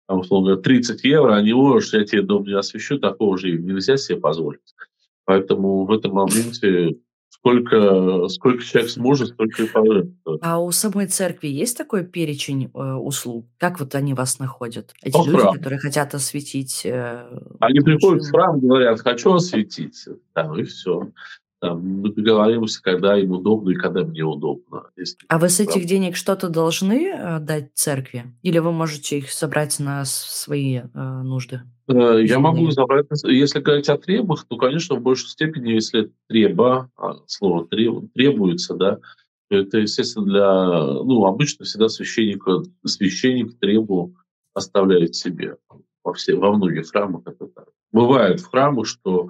там, 0.08 0.19
условно 0.19 0.47
говоря, 0.52 0.62
30 0.62 1.04
евро, 1.04 1.36
а 1.36 1.41
не 1.41 1.54
можешь, 1.54 1.93
я 1.93 2.04
тебе 2.06 2.21
дом 2.21 2.43
не 2.43 2.54
освещу, 2.54 2.97
такого 2.97 3.38
же 3.38 3.52
нельзя 3.52 3.97
себе 3.97 4.19
позволить. 4.19 4.74
Поэтому 5.25 5.86
в 5.86 5.91
этом 5.91 6.13
моменте 6.13 6.97
сколько, 7.41 8.27
сколько 8.27 8.63
человек 8.63 8.91
сможет, 8.91 9.29
столько 9.29 9.63
и 9.63 9.67
пожертвует. 9.67 10.41
а 10.43 10.60
у 10.60 10.71
самой 10.71 11.07
церкви 11.07 11.47
есть 11.47 11.77
такой 11.77 12.05
перечень 12.05 12.69
э, 12.73 12.93
услуг? 12.93 13.47
Как 13.57 13.79
вот 13.79 13.95
они 13.95 14.13
вас 14.13 14.38
находят? 14.39 14.93
Эти 15.01 15.13
По 15.13 15.25
люди, 15.25 15.38
храму. 15.38 15.53
которые 15.53 15.79
хотят 15.79 16.13
осветить 16.13 16.81
э, 16.86 17.25
Они 17.60 17.79
приходят 17.79 18.23
в 18.23 18.31
храм, 18.31 18.60
говорят, 18.60 18.99
хочу 18.99 19.34
осветить. 19.34 20.07
Там, 20.34 20.57
и 20.60 20.63
все. 20.63 21.10
Там, 21.62 21.80
мы 22.02 22.12
договариваемся, 22.12 22.82
когда 22.82 23.15
им 23.19 23.32
удобно 23.34 23.69
и 23.69 23.76
когда 23.76 24.04
мне 24.04 24.24
удобно. 24.24 24.86
Если 24.97 25.15
А 25.28 25.38
вы 25.38 25.47
с 25.47 25.60
этих 25.60 25.86
денег 25.86 26.15
что-то 26.15 26.50
должны 26.50 27.10
э, 27.10 27.39
дать 27.39 27.69
церкви? 27.76 28.24
Или 28.41 28.58
вы 28.58 28.71
можете 28.71 29.19
их 29.19 29.32
собрать 29.32 29.80
на 29.80 30.04
свои 30.06 30.78
э, 30.80 31.21
нужды? 31.21 31.62
Э, 31.88 32.19
Я 32.24 32.39
могу 32.39 32.58
земные? 32.58 32.71
забрать, 32.71 33.06
если 33.26 33.60
говорить 33.60 33.89
о 33.89 33.97
требах, 34.00 34.45
то, 34.50 34.58
конечно, 34.58 34.95
в 34.95 35.02
большей 35.04 35.30
степени, 35.30 35.74
если 35.74 36.12
треба, 36.28 36.89
а, 36.97 37.17
слово 37.28 37.67
треб- 37.67 38.12
требуется, 38.15 38.74
да, 38.74 38.97
то 39.52 39.56
это, 39.58 39.78
естественно, 39.78 40.26
для, 40.26 41.04
ну, 41.04 41.26
обычно 41.26 41.65
всегда 41.65 41.89
священника, 41.89 42.63
священник 42.86 43.60
требу 43.60 44.15
оставляет 44.56 45.13
себе. 45.13 45.58
Во, 46.04 46.13
все, 46.13 46.34
во 46.34 46.52
многих 46.54 46.89
храмах 46.89 47.21
это 47.28 47.45
так. 47.45 47.67
Бывает 47.91 48.39
в 48.39 48.50
храмах, 48.50 48.88
что 48.88 49.30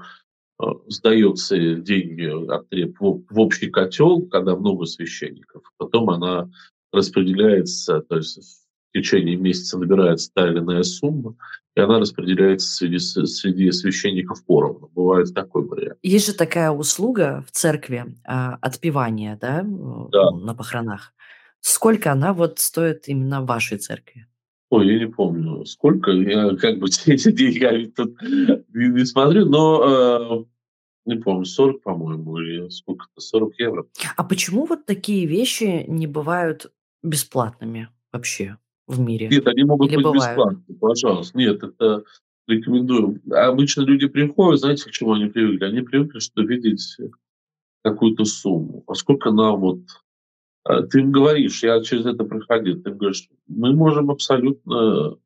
сдается 0.88 1.76
деньги 1.76 2.52
от 2.52 2.70
треб 2.70 3.00
в, 3.00 3.24
в 3.30 3.40
общий 3.40 3.70
котел, 3.70 4.22
когда 4.28 4.56
много 4.56 4.86
священников. 4.86 5.64
Потом 5.78 6.10
она 6.10 6.50
распределяется, 6.92 8.02
то 8.02 8.18
есть 8.18 8.38
в 8.90 8.94
течение 8.94 9.38
месяца 9.38 9.78
набирается 9.78 10.30
та 10.34 10.50
или 10.50 10.60
иная 10.60 10.84
сумма, 10.84 11.36
и 11.76 11.80
она 11.80 12.00
распределяется 12.00 12.74
среди, 12.74 13.00
среди 13.00 13.72
священников 13.72 14.46
поровну. 14.46 14.90
Бывает 14.94 15.34
такой 15.34 15.66
вариант. 15.66 16.00
Есть 16.04 16.28
же 16.28 16.34
такая 16.34 16.72
услуга 16.72 17.46
в 17.48 17.52
церкви 17.52 18.18
а, 18.26 18.58
отпевание, 18.62 19.38
да, 19.40 19.62
э, 19.62 19.64
Да. 20.12 20.32
ну, 20.32 20.40
на 20.42 20.54
похоронах. 20.54 21.14
Сколько 21.62 22.12
она 22.12 22.34
вот 22.34 22.60
стоит 22.60 23.08
именно 23.08 23.42
в 23.42 23.46
вашей 23.46 23.78
церкви? 23.78 24.28
Ой, 24.72 24.88
я 24.88 25.00
не 25.00 25.08
помню, 25.08 25.66
сколько. 25.66 26.12
Я 26.12 26.56
как 26.56 26.80
бы 26.80 26.88
эти 27.06 27.32
деньгами 27.32 27.86
тут 27.86 28.20
не, 28.22 28.88
не 28.88 29.06
смотрю, 29.06 29.46
но 29.46 30.46
э, 30.46 30.46
не 31.06 31.16
помню, 31.16 31.44
40, 31.44 31.84
по-моему, 31.84 32.38
или 32.38 32.70
сколько-то, 32.70 33.20
40 33.20 33.60
евро. 33.60 33.86
А 34.16 34.24
почему 34.24 34.66
вот 34.66 34.86
такие 34.86 35.26
вещи 35.26 35.84
не 35.90 36.08
бывают 36.08 36.72
бесплатными 37.04 37.90
вообще 38.14 38.58
в 38.88 38.98
мире? 39.02 39.28
Нет, 39.28 39.46
они 39.46 39.66
могут 39.66 39.90
Или 39.90 39.98
быть 39.98 40.06
бывают? 40.06 40.38
бесплатными, 40.38 40.78
пожалуйста. 40.80 41.38
Нет, 41.38 41.62
это 41.64 42.04
рекомендую. 42.48 43.22
Обычно 43.30 43.82
люди 43.82 44.08
приходят, 44.08 44.62
знаете, 44.62 44.90
к 44.90 44.92
чему 44.92 45.14
они 45.14 45.26
привыкли? 45.26 45.66
Они 45.66 45.82
привыкли, 45.82 46.20
что 46.20 46.44
видеть 46.44 46.98
какую-то 47.84 48.24
сумму. 48.24 48.84
Поскольку 48.88 49.32
нам 49.32 49.60
вот... 49.60 49.80
э, 50.70 50.84
Ты 50.84 51.00
им 51.00 51.12
говоришь, 51.12 51.64
я 51.64 51.82
через 51.82 52.06
это 52.06 52.24
проходил, 52.24 52.82
ты 52.82 52.92
им 52.92 52.98
говоришь, 52.98 53.28
мы 53.48 53.74
можем 53.74 54.12
абсолютно 54.12 55.18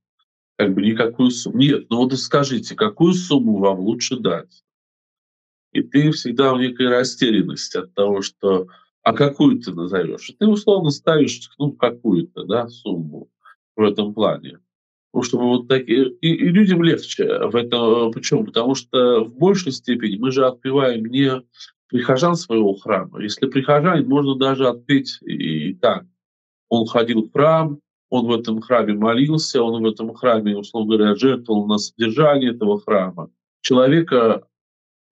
как 0.58 0.74
бы 0.74 0.82
никакую 0.82 1.32
сумму. 1.32 1.58
Нет, 1.58 1.88
ну 1.90 1.98
вот 1.98 2.14
и 2.14 2.18
скажите, 2.18 2.76
какую 2.76 3.14
сумму 3.14 3.58
вам 3.58 3.80
лучше 3.80 4.18
дать? 4.18 4.64
И 5.74 5.82
ты 5.82 6.12
всегда 6.12 6.54
в 6.54 6.60
некой 6.60 6.88
растерянности 6.88 7.78
от 7.78 7.94
того, 7.94 8.22
что 8.22 8.68
а 9.04 9.14
какую 9.14 9.60
ты 9.60 9.72
назовешь? 9.72 10.32
Ты 10.40 10.48
условно 10.48 10.90
ставишь 10.90 11.52
ну, 11.60 11.74
какую-то 11.74 12.44
да, 12.46 12.68
сумму 12.70 13.30
в 13.76 13.84
этом 13.84 14.14
плане. 14.14 14.60
Потому 15.12 15.24
что 15.24 15.40
мы 15.40 15.46
вот 15.46 15.68
такие... 15.68 16.10
И, 16.22 16.34
и 16.34 16.50
людям 16.50 16.82
легче 16.82 17.48
в 17.48 17.56
этом. 17.56 18.12
Почему? 18.12 18.46
Потому 18.46 18.74
что 18.74 19.24
в 19.24 19.38
большей 19.38 19.74
степени 19.74 20.18
мы 20.18 20.32
же 20.32 20.46
отпеваем 20.46 21.06
не 21.06 21.42
прихожан 21.88 22.36
своего 22.36 22.74
храма. 22.76 23.22
Если 23.22 23.48
прихожанин, 23.48 24.08
можно 24.08 24.36
даже 24.36 24.68
отпеть 24.68 25.20
и, 25.22 25.74
так. 25.76 26.06
Он 26.70 26.86
ходил 26.86 27.24
в 27.24 27.32
храм, 27.32 27.80
он 28.10 28.28
в 28.28 28.32
этом 28.32 28.62
храме 28.62 28.94
молился, 28.94 29.62
он 29.62 29.84
в 29.84 29.86
этом 29.86 30.14
храме, 30.14 30.58
условно 30.58 30.98
говоря, 30.98 31.16
жертвовал 31.16 31.68
на 31.68 31.78
содержание 31.78 32.52
этого 32.52 32.80
храма. 32.80 33.30
Человека, 33.62 34.48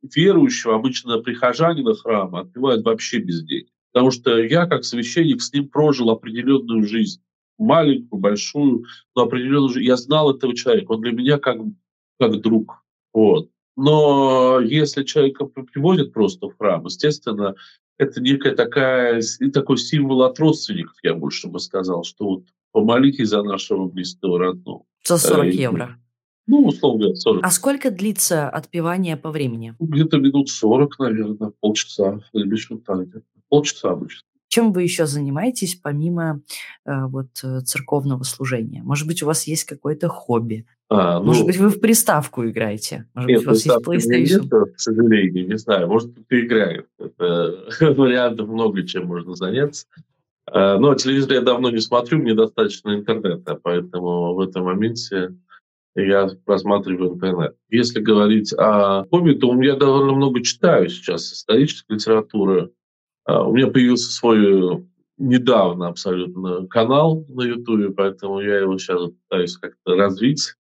верующего, 0.02 0.76
обычно 0.76 1.20
прихожанина 1.20 1.94
храма, 1.96 2.42
отпевают 2.42 2.84
вообще 2.86 3.20
без 3.20 3.44
денег. 3.44 3.70
Потому 3.92 4.10
что 4.12 4.38
я, 4.40 4.66
как 4.66 4.86
священник, 4.86 5.42
с 5.42 5.54
ним 5.54 5.70
прожил 5.70 6.10
определенную 6.10 6.86
жизнь. 6.86 7.22
Маленькую, 7.60 8.20
большую, 8.20 8.86
но 9.16 9.24
определенную 9.24 9.70
жизнь. 9.70 9.88
Я 9.88 9.98
знал 9.98 10.36
этого 10.36 10.56
человека. 10.56 10.94
Он 10.94 11.02
для 11.02 11.12
меня 11.12 11.38
как, 11.38 11.58
как 12.20 12.42
друг. 12.42 12.84
Вот. 13.14 13.50
Но 13.76 14.60
если 14.60 15.04
человека 15.04 15.46
приводят 15.46 16.14
просто 16.14 16.48
в 16.48 16.58
храм, 16.58 16.86
естественно, 16.86 17.56
это 17.98 18.22
некая 18.22 18.56
такая, 18.56 19.22
такой 19.54 19.78
символ 19.78 20.24
от 20.24 20.40
родственников, 20.40 20.96
я 21.04 21.14
больше 21.14 21.48
бы 21.48 21.60
сказал, 21.60 22.04
что 22.04 22.26
вот 22.26 22.44
помолитесь 22.72 23.30
за 23.30 23.44
нашего 23.44 23.88
близкого 23.88 24.40
родного. 24.40 24.86
За 25.04 25.18
40 25.18 25.46
э, 25.46 25.50
евро. 25.52 25.98
Ну, 26.46 26.66
условно 26.66 27.00
говоря, 27.00 27.16
40. 27.16 27.46
А 27.46 27.52
сколько 27.52 27.90
длится 27.92 28.50
отпевание 28.50 29.16
по 29.16 29.32
времени? 29.32 29.76
Где-то 29.80 30.18
минут 30.18 30.50
40, 30.50 31.00
наверное, 31.00 31.52
полчаса, 31.60 32.20
или 32.34 32.56
так 32.86 33.08
где-то. 33.08 33.26
Полчаса 33.50 33.92
обычно. 33.92 34.28
Чем 34.54 34.72
вы 34.72 34.84
еще 34.84 35.08
занимаетесь 35.08 35.74
помимо 35.74 36.42
э, 36.86 37.06
вот 37.08 37.30
э, 37.44 37.62
церковного 37.62 38.22
служения? 38.22 38.84
Может 38.84 39.08
быть, 39.08 39.24
у 39.24 39.26
вас 39.26 39.48
есть 39.48 39.64
какое-то 39.64 40.10
хобби? 40.10 40.68
А, 40.90 41.18
ну, 41.18 41.26
может 41.26 41.48
быть, 41.48 41.58
вы 41.58 41.70
в 41.70 41.80
приставку 41.80 42.48
играете? 42.48 43.08
Может 43.16 43.30
нет, 43.30 43.40
быть, 43.40 43.48
у 43.48 43.50
вас 43.50 43.66
есть 43.66 43.78
PlayStation? 43.88 44.44
Нет, 44.44 44.76
к 44.76 44.80
сожалению, 44.80 45.48
не 45.48 45.58
знаю. 45.58 45.88
Может, 45.88 46.12
кто 46.12 46.40
играет. 46.40 46.86
Это 47.00 47.66
вариантов 47.98 48.48
много, 48.48 48.84
чем 48.84 49.08
можно 49.08 49.34
заняться. 49.34 49.88
А, 50.46 50.78
но 50.78 50.94
телевизор 50.94 51.34
я 51.34 51.42
давно 51.42 51.72
не 51.72 51.80
смотрю, 51.80 52.20
мне 52.20 52.36
достаточно 52.36 52.94
интернета, 52.94 53.56
поэтому 53.56 54.36
в 54.36 54.40
этом 54.40 54.66
моменте 54.66 55.34
я 55.96 56.30
просматриваю 56.46 57.16
интернет. 57.16 57.56
Если 57.70 58.00
говорить 58.02 58.54
о 58.54 59.04
хобби, 59.10 59.34
то 59.34 59.60
я 59.64 59.76
довольно 59.76 60.14
много 60.14 60.44
читаю 60.44 60.90
сейчас 60.90 61.34
исторической 61.34 61.94
литературы, 61.94 62.70
у 63.28 63.54
меня 63.54 63.68
появился 63.68 64.12
свой 64.12 64.78
э, 64.78 64.82
недавно 65.18 65.88
абсолютно 65.88 66.68
канал 66.68 67.26
на 67.30 67.44
Ютубе, 67.44 67.90
поэтому 67.90 68.42
я 68.42 68.60
его 68.60 68.78
сейчас 68.78 69.12
пытаюсь 69.30 69.58
как-то 69.58 69.96
развить. 69.96 70.56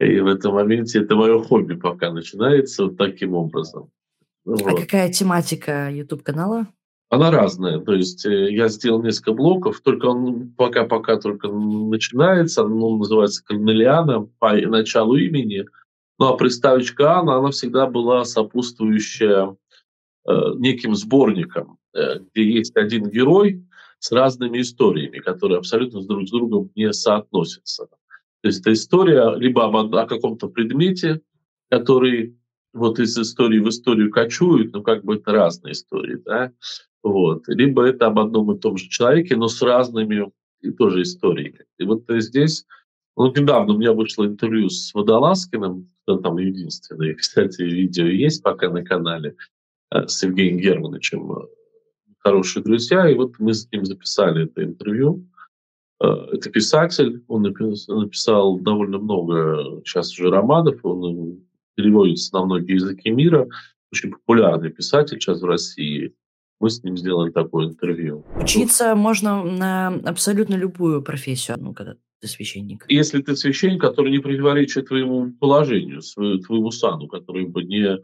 И 0.00 0.20
в 0.20 0.26
этом 0.26 0.54
моменте 0.54 1.00
это 1.00 1.14
мое 1.14 1.42
хобби 1.42 1.74
пока 1.74 2.12
начинается 2.12 2.84
вот 2.84 2.98
таким 2.98 3.34
образом. 3.34 3.90
А 4.46 4.50
вот. 4.50 4.66
А 4.66 4.76
какая 4.76 5.10
тематика 5.10 5.90
YouTube-канала? 5.90 6.66
Она 7.10 7.30
разная. 7.30 7.78
То 7.78 7.94
есть 7.94 8.26
э, 8.26 8.52
я 8.52 8.68
сделал 8.68 9.02
несколько 9.02 9.32
блоков, 9.32 9.80
только 9.80 10.06
он 10.06 10.50
пока-пока 10.56 11.16
только 11.16 11.48
начинается. 11.48 12.64
Он 12.64 12.98
называется 12.98 13.44
Корнелиана 13.44 14.28
по 14.38 14.52
началу 14.52 15.16
имени. 15.16 15.64
Ну 16.18 16.26
а 16.26 16.36
приставочка 16.36 17.18
Анна, 17.18 17.36
она 17.38 17.50
всегда 17.50 17.86
была 17.86 18.24
сопутствующая 18.24 19.56
э, 20.28 20.32
неким 20.56 20.94
сборником. 20.94 21.78
Э, 21.94 22.18
где 22.18 22.50
есть 22.50 22.76
один 22.76 23.08
герой 23.08 23.64
с 24.00 24.10
разными 24.10 24.60
историями, 24.60 25.18
которые 25.18 25.58
абсолютно 25.58 26.02
друг 26.02 26.26
с 26.26 26.30
другом 26.30 26.70
не 26.74 26.92
соотносятся. 26.92 27.86
То 27.86 28.48
есть 28.48 28.60
это 28.60 28.72
история 28.72 29.34
либо 29.36 29.64
об, 29.64 29.94
о 29.94 30.06
каком-то 30.06 30.48
предмете, 30.48 31.20
который 31.70 32.36
вот 32.72 32.98
из 32.98 33.16
истории 33.16 33.60
в 33.60 33.68
историю 33.68 34.10
кочует, 34.10 34.72
ну 34.72 34.82
как 34.82 35.04
бы 35.04 35.14
это 35.14 35.30
разные 35.30 35.72
истории, 35.72 36.16
да, 36.16 36.52
вот. 37.04 37.44
Либо 37.46 37.84
это 37.84 38.06
об 38.06 38.18
одном 38.18 38.50
и 38.50 38.58
том 38.58 38.76
же 38.76 38.88
человеке, 38.88 39.36
но 39.36 39.46
с 39.46 39.62
разными 39.62 40.32
и 40.62 40.72
тоже 40.72 41.02
историями. 41.02 41.64
И 41.78 41.84
вот 41.84 42.02
здесь, 42.08 42.66
ну 43.16 43.30
недавно 43.30 43.74
у 43.74 43.78
меня 43.78 43.92
вышло 43.92 44.26
интервью 44.26 44.68
с 44.68 44.92
Водолазкиным, 44.94 45.88
он 46.06 46.22
там 46.22 46.38
единственное, 46.38 47.14
кстати, 47.14 47.62
видео 47.62 48.06
есть 48.06 48.42
пока 48.42 48.68
на 48.68 48.82
канале, 48.82 49.36
э, 49.92 50.08
с 50.08 50.24
Евгением 50.24 50.58
Германовичем, 50.58 51.30
хорошие 52.24 52.62
друзья, 52.62 53.08
и 53.08 53.14
вот 53.14 53.34
мы 53.38 53.52
с 53.52 53.70
ним 53.70 53.84
записали 53.84 54.44
это 54.44 54.64
интервью. 54.64 55.26
Э, 56.02 56.06
это 56.32 56.50
писатель, 56.50 57.22
он 57.28 57.42
написал 57.42 58.58
довольно 58.58 58.98
много 58.98 59.82
сейчас 59.84 60.12
уже 60.12 60.30
романов, 60.30 60.80
он 60.82 61.40
переводится 61.76 62.34
на 62.34 62.46
многие 62.46 62.74
языки 62.74 63.10
мира, 63.10 63.46
очень 63.92 64.10
популярный 64.10 64.70
писатель 64.70 65.20
сейчас 65.20 65.42
в 65.42 65.44
России. 65.44 66.14
Мы 66.60 66.70
с 66.70 66.82
ним 66.82 66.96
сделали 66.96 67.30
такое 67.30 67.66
интервью. 67.66 68.24
Учиться 68.40 68.94
можно 68.94 69.44
на 69.44 69.88
абсолютно 70.04 70.54
любую 70.54 71.02
профессию, 71.02 71.56
ну, 71.60 71.74
когда 71.74 71.96
ты 72.20 72.28
священник. 72.28 72.86
Если 72.88 73.20
ты 73.20 73.36
священник, 73.36 73.80
который 73.80 74.10
не 74.10 74.20
противоречит 74.20 74.88
твоему 74.88 75.32
положению, 75.32 76.00
твоему 76.46 76.70
сану, 76.70 77.06
который 77.08 77.44
бы 77.44 77.64
не 77.64 77.98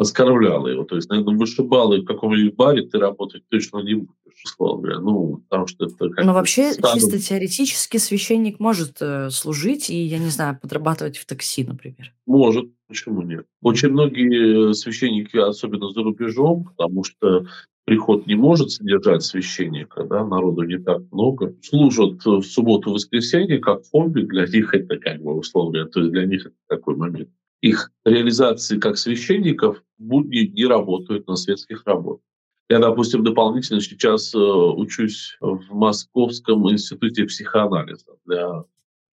оскорбляла 0.00 0.68
его. 0.68 0.84
То 0.84 0.96
есть, 0.96 1.10
наверное, 1.10 1.36
вышибалы 1.36 2.00
в 2.00 2.06
каком-нибудь 2.06 2.54
баре 2.54 2.82
ты 2.82 2.98
работать 2.98 3.42
точно 3.50 3.82
не 3.82 3.94
будешь, 3.94 4.44
условно 4.44 4.82
говоря. 4.82 5.00
Ну, 5.00 5.42
потому 5.48 5.66
что 5.66 5.84
это 5.84 6.08
как 6.08 6.24
Но 6.24 6.32
вообще, 6.32 6.72
стану... 6.72 6.94
чисто 6.94 7.18
теоретически, 7.18 7.98
священник 7.98 8.58
может 8.60 8.96
э, 9.02 9.28
служить 9.28 9.90
и, 9.90 10.02
я 10.02 10.18
не 10.18 10.30
знаю, 10.30 10.58
подрабатывать 10.60 11.18
в 11.18 11.26
такси, 11.26 11.64
например. 11.64 12.14
Может, 12.26 12.70
почему 12.88 13.20
нет? 13.20 13.44
Очень 13.60 13.90
многие 13.90 14.72
священники, 14.72 15.36
особенно 15.36 15.90
за 15.90 16.02
рубежом, 16.02 16.64
потому 16.64 17.04
что 17.04 17.44
приход 17.84 18.26
не 18.26 18.36
может 18.36 18.70
содержать 18.70 19.22
священника, 19.22 20.04
да, 20.04 20.24
народу 20.24 20.62
не 20.62 20.78
так 20.78 21.02
много, 21.10 21.54
служат 21.62 22.24
в 22.24 22.42
субботу-воскресенье 22.42 23.58
как 23.58 23.82
хобби, 23.90 24.22
для 24.22 24.46
них 24.46 24.72
это 24.72 24.96
как 24.96 25.20
бы 25.20 25.34
условно 25.34 25.84
то 25.84 26.00
есть 26.00 26.12
для 26.12 26.24
них 26.24 26.46
это 26.46 26.54
такой 26.68 26.96
момент 26.96 27.28
их 27.60 27.90
реализации 28.04 28.78
как 28.78 28.96
священников 28.98 29.82
будни 29.98 30.46
не 30.46 30.66
работают 30.66 31.26
на 31.26 31.36
светских 31.36 31.82
работах. 31.86 32.24
Я, 32.68 32.78
допустим, 32.78 33.24
дополнительно 33.24 33.80
сейчас 33.80 34.32
э, 34.34 34.38
учусь 34.38 35.36
в 35.40 35.74
Московском 35.74 36.70
институте 36.70 37.24
психоанализа. 37.24 38.12
Для, 38.24 38.64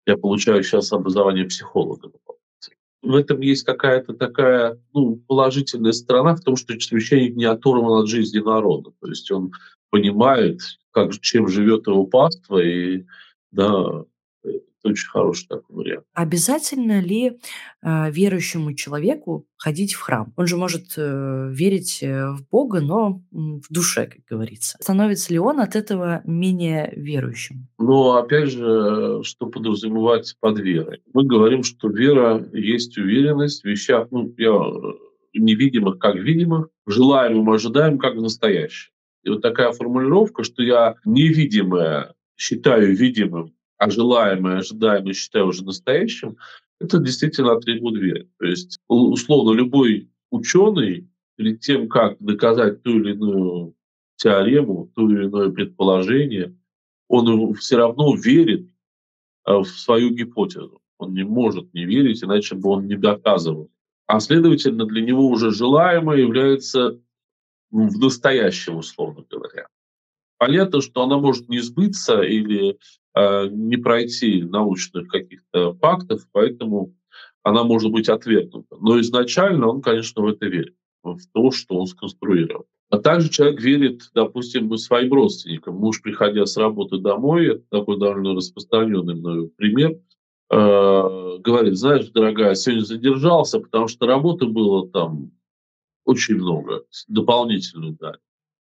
я 0.06 0.18
получаю 0.18 0.64
сейчас 0.64 0.94
образование 0.94 1.46
психолога. 1.46 2.12
В 3.02 3.16
этом 3.16 3.42
есть 3.42 3.64
какая-то 3.66 4.14
такая 4.14 4.80
ну, 4.94 5.18
положительная 5.28 5.92
сторона 5.92 6.36
в 6.36 6.42
том, 6.42 6.56
что 6.56 6.80
священник 6.80 7.36
не 7.36 7.46
оторван 7.46 8.04
от 8.04 8.08
жизни 8.08 8.40
народа. 8.40 8.92
То 9.02 9.08
есть 9.08 9.30
он 9.32 9.52
понимает, 9.90 10.62
как, 10.92 11.12
чем 11.20 11.48
живет 11.48 11.88
его 11.88 12.06
паства, 12.06 12.60
и 12.60 13.06
да, 13.52 14.06
очень 14.84 15.08
хороший 15.08 15.48
такой 15.48 15.76
вариант. 15.76 16.06
Обязательно 16.13 17.02
ли 17.02 17.39
э, 17.82 18.12
верующему 18.12 18.74
человеку 18.74 19.46
ходить 19.58 19.94
в 19.94 20.02
храм? 20.02 20.34
Он 20.36 20.48
же 20.48 20.58
может 20.58 20.94
э, 20.98 21.50
верить 21.52 22.00
э, 22.02 22.32
в 22.32 22.48
Бога, 22.50 22.82
но 22.82 23.22
в 23.32 23.65
душе, 23.70 24.08
как 24.08 24.22
говорится. 24.30 24.78
Становится 24.82 25.34
ли 25.34 25.39
он 25.39 25.60
от 25.60 25.76
этого 25.76 26.22
менее 26.26 26.91
верующим? 26.96 27.67
Но 27.78 28.15
опять 28.15 28.52
же, 28.52 29.22
что 29.24 29.48
подразумевать 29.48 30.36
под 30.39 30.60
верой? 30.60 31.02
Мы 31.13 31.26
говорим, 31.26 31.63
что 31.63 31.89
вера 31.89 32.46
есть 32.54 32.98
уверенность 32.98 33.63
в 33.63 33.65
вещах, 33.65 34.08
ну, 34.12 34.34
я, 34.38 34.52
э, 34.52 35.39
невидимых 35.39 36.00
как 36.00 36.15
видимых, 36.15 36.70
желаемым 36.88 37.50
ожидаем 37.50 37.98
как 37.98 38.15
в 38.15 38.22
настоящем. 38.22 38.91
И 39.24 39.30
вот 39.30 39.41
такая 39.41 39.72
формулировка, 39.72 40.44
что 40.44 40.63
я 40.63 40.96
невидимое 41.06 42.13
считаю 42.36 42.96
видимым, 42.96 43.54
а 43.82 43.89
желаемое, 43.89 44.60
ожидаемое 44.60 45.13
считаю 45.13 45.48
уже 45.48 45.65
настоящим, 45.65 46.38
это 46.80 47.00
действительно 47.00 47.54
атрибут 47.54 47.98
веры. 47.98 48.30
То 48.38 48.46
есть, 48.46 48.80
условно, 48.88 49.58
любой 49.58 50.08
ученый 50.30 51.10
перед 51.36 51.62
тем, 51.62 51.89
как 51.89 52.15
доказать 52.20 52.84
ту 52.84 53.00
или 53.00 53.13
иную 53.13 53.74
теорему, 54.17 54.91
ту 54.94 55.10
или 55.10 55.26
иное 55.26 55.50
предположение, 55.50 56.56
он 57.08 57.56
все 57.56 57.78
равно 57.78 58.13
верит 58.15 58.70
э, 59.48 59.52
в 59.52 59.65
свою 59.65 60.12
гипотезу. 60.12 60.80
Он 61.00 61.15
не 61.15 61.24
может 61.24 61.74
не 61.74 61.86
верить, 61.86 62.24
иначе 62.24 62.54
бы 62.54 62.70
он 62.70 62.86
не 62.86 62.98
доказывал. 62.98 63.72
А 64.06 64.20
следовательно, 64.20 64.86
для 64.86 65.02
него 65.02 65.28
уже 65.28 65.50
желаемое 65.50 66.20
является 66.20 67.00
в 67.72 67.98
настоящем, 67.98 68.78
условно 68.78 69.26
говоря. 69.28 69.65
Понятно, 70.42 70.82
что 70.82 71.04
она 71.04 71.20
может 71.20 71.50
не 71.50 71.60
сбыться 71.60 72.24
или 72.24 72.80
э, 73.14 73.48
не 73.52 73.78
пройти 73.78 74.42
научных 74.42 75.08
каких-то 75.08 75.76
фактов, 75.76 76.28
поэтому 76.32 76.96
она 77.44 77.64
может 77.64 77.92
быть 77.92 78.10
отвергнута. 78.10 78.76
Но 78.80 79.00
изначально 79.02 79.68
он, 79.68 79.84
конечно, 79.84 80.24
в 80.24 80.26
это 80.26 80.48
верит. 80.48 80.74
в 81.04 81.20
то, 81.32 81.52
что 81.52 81.76
он 81.76 81.86
сконструировал. 81.86 82.66
А 82.90 82.98
также 82.98 83.30
человек 83.30 83.62
верит, 83.62 84.10
допустим, 84.16 84.76
своим 84.80 85.14
родственникам. 85.14 85.76
Муж, 85.76 86.02
приходя 86.02 86.48
с 86.48 86.58
работы 86.58 86.98
домой, 86.98 87.46
это 87.46 87.64
такой 87.70 88.00
довольно 88.00 88.34
распространенный 88.34 89.14
мною 89.14 89.52
пример, 89.56 89.92
э, 89.92 89.98
говорит, 91.38 91.78
знаешь, 91.78 92.10
дорогая, 92.10 92.56
сегодня 92.56 92.84
задержался, 92.84 93.60
потому 93.60 93.88
что 93.88 94.08
работы 94.08 94.48
было 94.48 94.90
там 94.90 95.34
очень 96.04 96.38
много, 96.38 96.84
дополнительную 97.08 97.94
дали. 97.94 98.18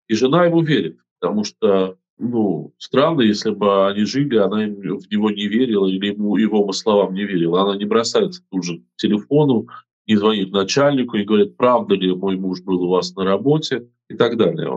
И 0.10 0.16
жена 0.16 0.44
ему 0.44 0.62
верит, 0.62 0.98
потому 1.20 1.44
что 1.44 1.98
ну, 2.20 2.74
странно, 2.78 3.22
если 3.22 3.52
бы 3.52 3.88
они 3.88 4.04
жили, 4.04 4.36
она 4.36 4.58
в 4.58 5.10
него 5.10 5.32
не 5.32 5.48
верила 5.48 5.88
или 5.88 6.08
ему, 6.08 6.36
его 6.36 6.72
словам 6.74 7.14
не 7.14 7.24
верила. 7.24 7.62
Она 7.62 7.78
не 7.78 7.86
бросается 7.86 8.44
тут 8.52 8.66
же 8.66 8.80
к 8.80 8.82
телефону, 8.98 9.68
не 10.06 10.18
звонит 10.18 10.52
начальнику 10.52 11.16
и 11.16 11.24
говорит, 11.24 11.56
правда 11.56 11.96
ли 11.96 12.14
мой 12.14 12.36
муж 12.36 12.62
был 12.62 12.84
у 12.84 12.90
вас 12.90 13.16
на 13.16 13.24
работе 13.24 13.88
и 14.10 14.16
так 14.16 14.36
далее. 14.38 14.70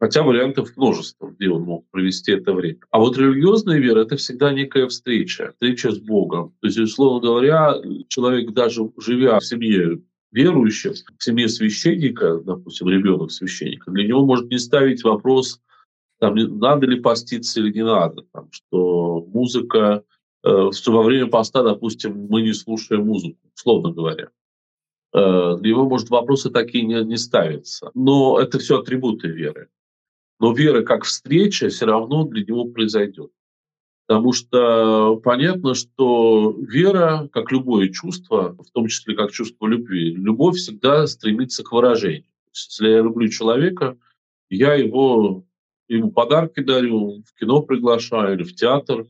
Хотя 0.00 0.22
вариантов 0.22 0.76
множество, 0.76 1.28
где 1.28 1.50
он 1.50 1.64
мог 1.64 1.84
провести 1.90 2.32
это 2.32 2.52
время. 2.54 2.78
А 2.90 3.00
вот 3.00 3.18
религиозная 3.18 3.78
вера– 3.78 4.00
это 4.02 4.16
всегда 4.16 4.52
некая 4.52 4.86
встреча, 4.86 5.52
встреча 5.54 5.90
с 5.90 5.98
Богом. 5.98 6.54
То 6.60 6.68
есть, 6.68 6.78
условно 6.78 7.20
говоря, 7.20 7.74
человек 8.08 8.52
даже 8.52 8.90
живя 8.96 9.40
в 9.40 9.44
семье 9.44 10.00
верующих, 10.30 10.94
в 11.18 11.22
семье 11.22 11.48
священника, 11.48 12.38
допустим, 12.38 12.88
ребенок 12.88 13.32
священника, 13.32 13.90
для 13.90 14.06
него 14.06 14.24
может 14.24 14.50
не 14.50 14.58
ставить 14.58 15.02
вопрос, 15.02 15.60
там, 16.18 16.34
надо 16.34 16.86
ли 16.86 17.00
поститься 17.00 17.60
или 17.60 17.72
не 17.72 17.84
надо, 17.84 18.22
там, 18.32 18.48
что 18.50 19.24
музыка, 19.32 20.02
э, 20.44 20.70
что 20.72 20.92
во 20.92 21.02
время 21.02 21.28
поста, 21.28 21.62
допустим, 21.62 22.26
мы 22.28 22.42
не 22.42 22.52
слушаем 22.52 23.06
музыку, 23.06 23.38
условно 23.54 23.92
говоря. 23.92 24.30
Э, 25.12 25.56
для 25.60 25.70
него, 25.70 25.88
может, 25.88 26.10
вопросы 26.10 26.50
такие 26.50 26.84
не, 26.84 27.02
не 27.04 27.16
ставятся. 27.16 27.90
Но 27.94 28.38
это 28.38 28.58
все 28.58 28.80
атрибуты 28.80 29.28
веры. 29.28 29.68
Но 30.40 30.52
вера 30.52 30.82
как 30.82 31.04
встреча 31.04 31.68
все 31.68 31.86
равно 31.86 32.24
для 32.24 32.44
него 32.44 32.64
произойдет. 32.64 33.30
Потому 34.06 34.32
что 34.32 35.16
понятно, 35.22 35.74
что 35.74 36.56
вера, 36.58 37.28
как 37.30 37.52
любое 37.52 37.90
чувство, 37.90 38.56
в 38.58 38.70
том 38.72 38.86
числе 38.86 39.14
как 39.14 39.32
чувство 39.32 39.66
любви, 39.66 40.14
любовь 40.14 40.56
всегда 40.56 41.06
стремится 41.06 41.62
к 41.62 41.72
выражению. 41.72 42.24
Если 42.54 42.88
я 42.88 43.02
люблю 43.02 43.28
человека, 43.28 43.98
я 44.48 44.74
его, 44.74 45.44
ему 45.88 46.12
подарки 46.12 46.60
дарю, 46.60 47.22
в 47.26 47.38
кино 47.38 47.62
приглашаю 47.62 48.34
или 48.34 48.44
в 48.44 48.54
театр. 48.54 49.06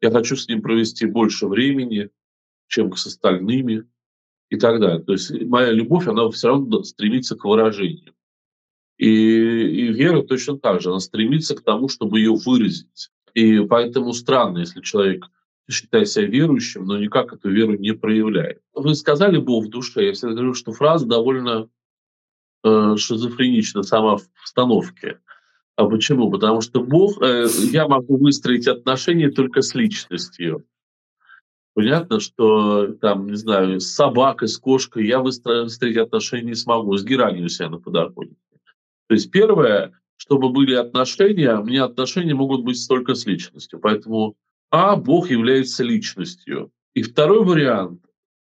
Я 0.00 0.10
хочу 0.10 0.36
с 0.36 0.48
ним 0.48 0.62
провести 0.62 1.06
больше 1.06 1.46
времени, 1.46 2.10
чем 2.68 2.94
с 2.96 3.06
остальными 3.06 3.86
и 4.50 4.56
так 4.56 4.80
далее. 4.80 5.02
То 5.02 5.12
есть 5.12 5.30
моя 5.42 5.70
любовь, 5.70 6.06
она 6.08 6.28
все 6.30 6.48
равно 6.48 6.82
стремится 6.82 7.36
к 7.36 7.44
выражению. 7.44 8.14
И, 8.96 9.08
и 9.08 9.92
вера 9.92 10.22
точно 10.22 10.58
так 10.58 10.80
же, 10.80 10.90
она 10.90 11.00
стремится 11.00 11.56
к 11.56 11.62
тому, 11.62 11.88
чтобы 11.88 12.18
ее 12.18 12.34
выразить. 12.34 13.10
И 13.34 13.60
поэтому 13.60 14.12
странно, 14.12 14.58
если 14.58 14.80
человек 14.80 15.26
считает 15.70 16.08
себя 16.08 16.26
верующим, 16.26 16.84
но 16.84 16.98
никак 16.98 17.32
эту 17.32 17.50
веру 17.50 17.76
не 17.76 17.92
проявляет. 17.92 18.60
Вы 18.74 18.94
сказали 18.94 19.38
«Бог 19.38 19.66
в 19.66 19.70
душе». 19.70 20.06
Я 20.06 20.12
всегда 20.12 20.34
говорю, 20.34 20.54
что 20.54 20.72
фраза 20.72 21.06
довольно 21.06 21.68
э, 22.62 22.96
шизофренична 22.96 23.82
сама 23.82 24.18
в 24.18 24.28
постановке. 24.40 25.20
А 25.76 25.86
почему? 25.86 26.30
Потому 26.30 26.60
что 26.60 26.82
Бог, 26.82 27.20
э, 27.22 27.46
я 27.72 27.88
могу 27.88 28.16
выстроить 28.16 28.68
отношения 28.68 29.30
только 29.30 29.60
с 29.60 29.74
личностью. 29.74 30.64
Понятно, 31.74 32.20
что 32.20 32.92
там, 33.00 33.26
не 33.26 33.36
знаю, 33.36 33.80
с 33.80 33.92
собакой, 33.92 34.46
с 34.46 34.56
кошкой 34.58 35.06
я 35.06 35.18
выстроить 35.18 35.96
отношения 35.96 36.50
не 36.50 36.54
смогу, 36.54 36.96
с 36.96 37.04
геранью 37.04 37.48
себя 37.48 37.68
на 37.68 37.78
подоконнике. 37.78 38.36
То 39.08 39.14
есть 39.14 39.32
первое, 39.32 39.92
чтобы 40.16 40.50
были 40.50 40.74
отношения, 40.74 41.56
мне 41.56 41.82
отношения 41.82 42.34
могут 42.34 42.62
быть 42.62 42.78
только 42.88 43.16
с 43.16 43.26
личностью. 43.26 43.80
Поэтому, 43.80 44.36
а, 44.70 44.94
Бог 44.94 45.30
является 45.30 45.82
личностью. 45.82 46.70
И 46.94 47.02
второй 47.02 47.44
вариант, 47.44 48.03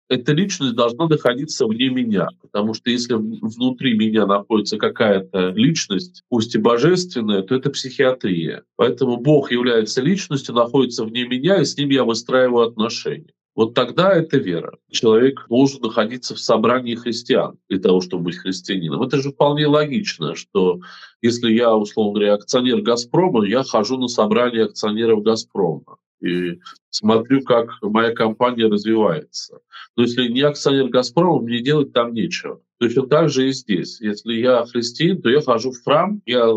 эта 0.10 0.34
личность 0.34 0.76
должна 0.76 1.08
находиться 1.08 1.66
вне 1.68 1.90
меня. 1.90 2.30
Потому 2.42 2.74
что 2.74 2.90
если 2.90 3.14
внутри 3.14 3.98
меня 3.98 4.26
находится 4.26 4.78
какая-то 4.78 5.50
личность, 5.50 6.24
пусть 6.30 6.56
и 6.56 6.58
божественная, 6.58 7.44
то 7.44 7.56
это 7.56 7.70
психиатрия. 7.70 8.64
Поэтому 8.76 9.18
Бог 9.18 9.52
является 9.52 10.02
личностью, 10.02 10.56
находится 10.56 11.06
вне 11.06 11.28
меня, 11.28 11.62
и 11.62 11.66
с 11.66 11.78
ним 11.78 11.90
я 11.90 12.04
выстраиваю 12.04 12.68
отношения. 12.68 13.34
Вот 13.56 13.74
тогда 13.74 14.14
это 14.14 14.38
вера. 14.38 14.78
Человек 14.90 15.46
должен 15.50 15.82
находиться 15.82 16.34
в 16.34 16.40
собрании 16.40 16.96
христиан 16.96 17.58
для 17.68 17.80
того, 17.80 18.02
чтобы 18.02 18.24
быть 18.26 18.38
христианином. 18.38 19.04
Это 19.04 19.18
же 19.18 19.32
вполне 19.32 19.68
логично, 19.68 20.34
что 20.36 20.80
если 21.22 21.52
я, 21.52 21.76
условно 21.76 22.14
говоря, 22.14 22.34
акционер 22.36 22.82
«Газпрома», 22.82 23.46
я 23.46 23.64
хожу 23.64 23.98
на 23.98 24.08
собрание 24.08 24.66
акционеров 24.66 25.24
«Газпрома» 25.24 25.98
и 26.22 26.60
смотрю, 26.90 27.42
как 27.42 27.70
моя 27.82 28.14
компания 28.14 28.68
развивается. 28.68 29.60
Но 29.96 30.04
если 30.04 30.28
не 30.28 30.42
акционер 30.42 30.90
«Газпрома», 30.90 31.42
мне 31.42 31.62
делать 31.62 31.94
там 31.94 32.14
нечего. 32.14 32.62
Точно 32.80 33.08
так 33.08 33.30
же 33.30 33.50
и 33.50 33.52
здесь. 33.52 34.00
Если 34.02 34.34
я 34.34 34.66
христиан, 34.66 35.22
то 35.22 35.30
я 35.30 35.42
хожу 35.42 35.72
в 35.72 35.84
храм, 35.84 36.22
я 36.26 36.48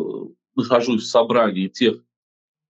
нахожусь 0.55 1.03
в 1.03 1.11
собрании 1.11 1.69
тех, 1.69 1.97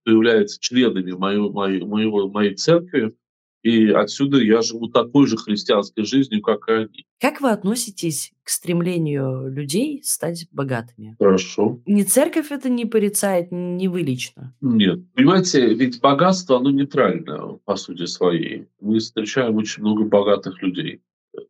кто 0.02 0.12
является 0.12 0.60
членами 0.60 1.12
моего, 1.12 1.50
моего, 1.50 2.28
моей 2.28 2.54
церкви, 2.54 3.14
и 3.62 3.90
отсюда 3.90 4.38
я 4.38 4.60
живу 4.60 4.88
такой 4.88 5.26
же 5.26 5.36
христианской 5.36 6.04
жизнью, 6.04 6.42
как 6.42 6.68
и 6.68 6.72
они. 6.72 7.06
Как 7.20 7.40
вы 7.40 7.50
относитесь 7.50 8.32
к 8.42 8.50
стремлению 8.50 9.48
людей 9.48 10.02
стать 10.02 10.46
богатыми? 10.50 11.16
Хорошо. 11.18 11.80
Не 11.86 12.04
церковь 12.04 12.50
это 12.50 12.68
не 12.68 12.86
порицает, 12.86 13.48
не 13.52 13.88
вы 13.88 14.02
лично? 14.02 14.54
Нет. 14.60 15.00
Понимаете, 15.14 15.72
ведь 15.74 16.00
богатство, 16.00 16.56
оно 16.56 16.70
нейтрально 16.70 17.58
по 17.64 17.76
сути 17.76 18.06
своей. 18.06 18.66
Мы 18.80 18.98
встречаем 18.98 19.56
очень 19.56 19.82
много 19.82 20.04
богатых 20.04 20.60
людей 20.60 21.00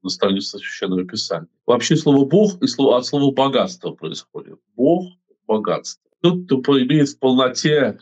на 0.03 0.11
странице 0.11 0.59
Священного 0.59 1.05
Писания. 1.05 1.49
Вообще 1.67 1.97
слово 1.97 2.25
«бог» 2.25 2.63
и 2.63 2.67
слово, 2.67 2.99
от 2.99 3.07
слова 3.07 3.33
«богатство» 3.33 3.93
происходит. 3.93 4.59
Бог– 4.77 5.07
богатство. 5.47 6.03
Тот, 6.21 6.45
кто 6.45 6.81
имеет 6.81 7.09
в 7.09 7.19
полноте 7.19 7.99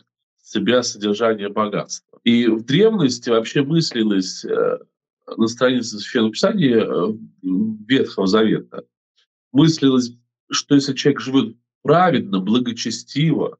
себя 0.51 0.83
содержание 0.83 1.49
богатства. 1.49 2.19
И 2.23 2.47
в 2.47 2.65
древности 2.65 3.29
вообще 3.29 3.63
мыслилось 3.63 4.45
э, 4.45 4.79
на 5.37 5.47
странице 5.47 5.97
Священного 5.97 6.33
Писания 6.33 6.85
э, 6.85 7.13
Ветхого 7.87 8.27
Завета, 8.27 8.83
мыслилось, 9.51 10.13
что 10.51 10.75
если 10.75 10.93
человек 10.93 11.21
живет 11.21 11.55
праведно, 11.83 12.39
благочестиво, 12.39 13.57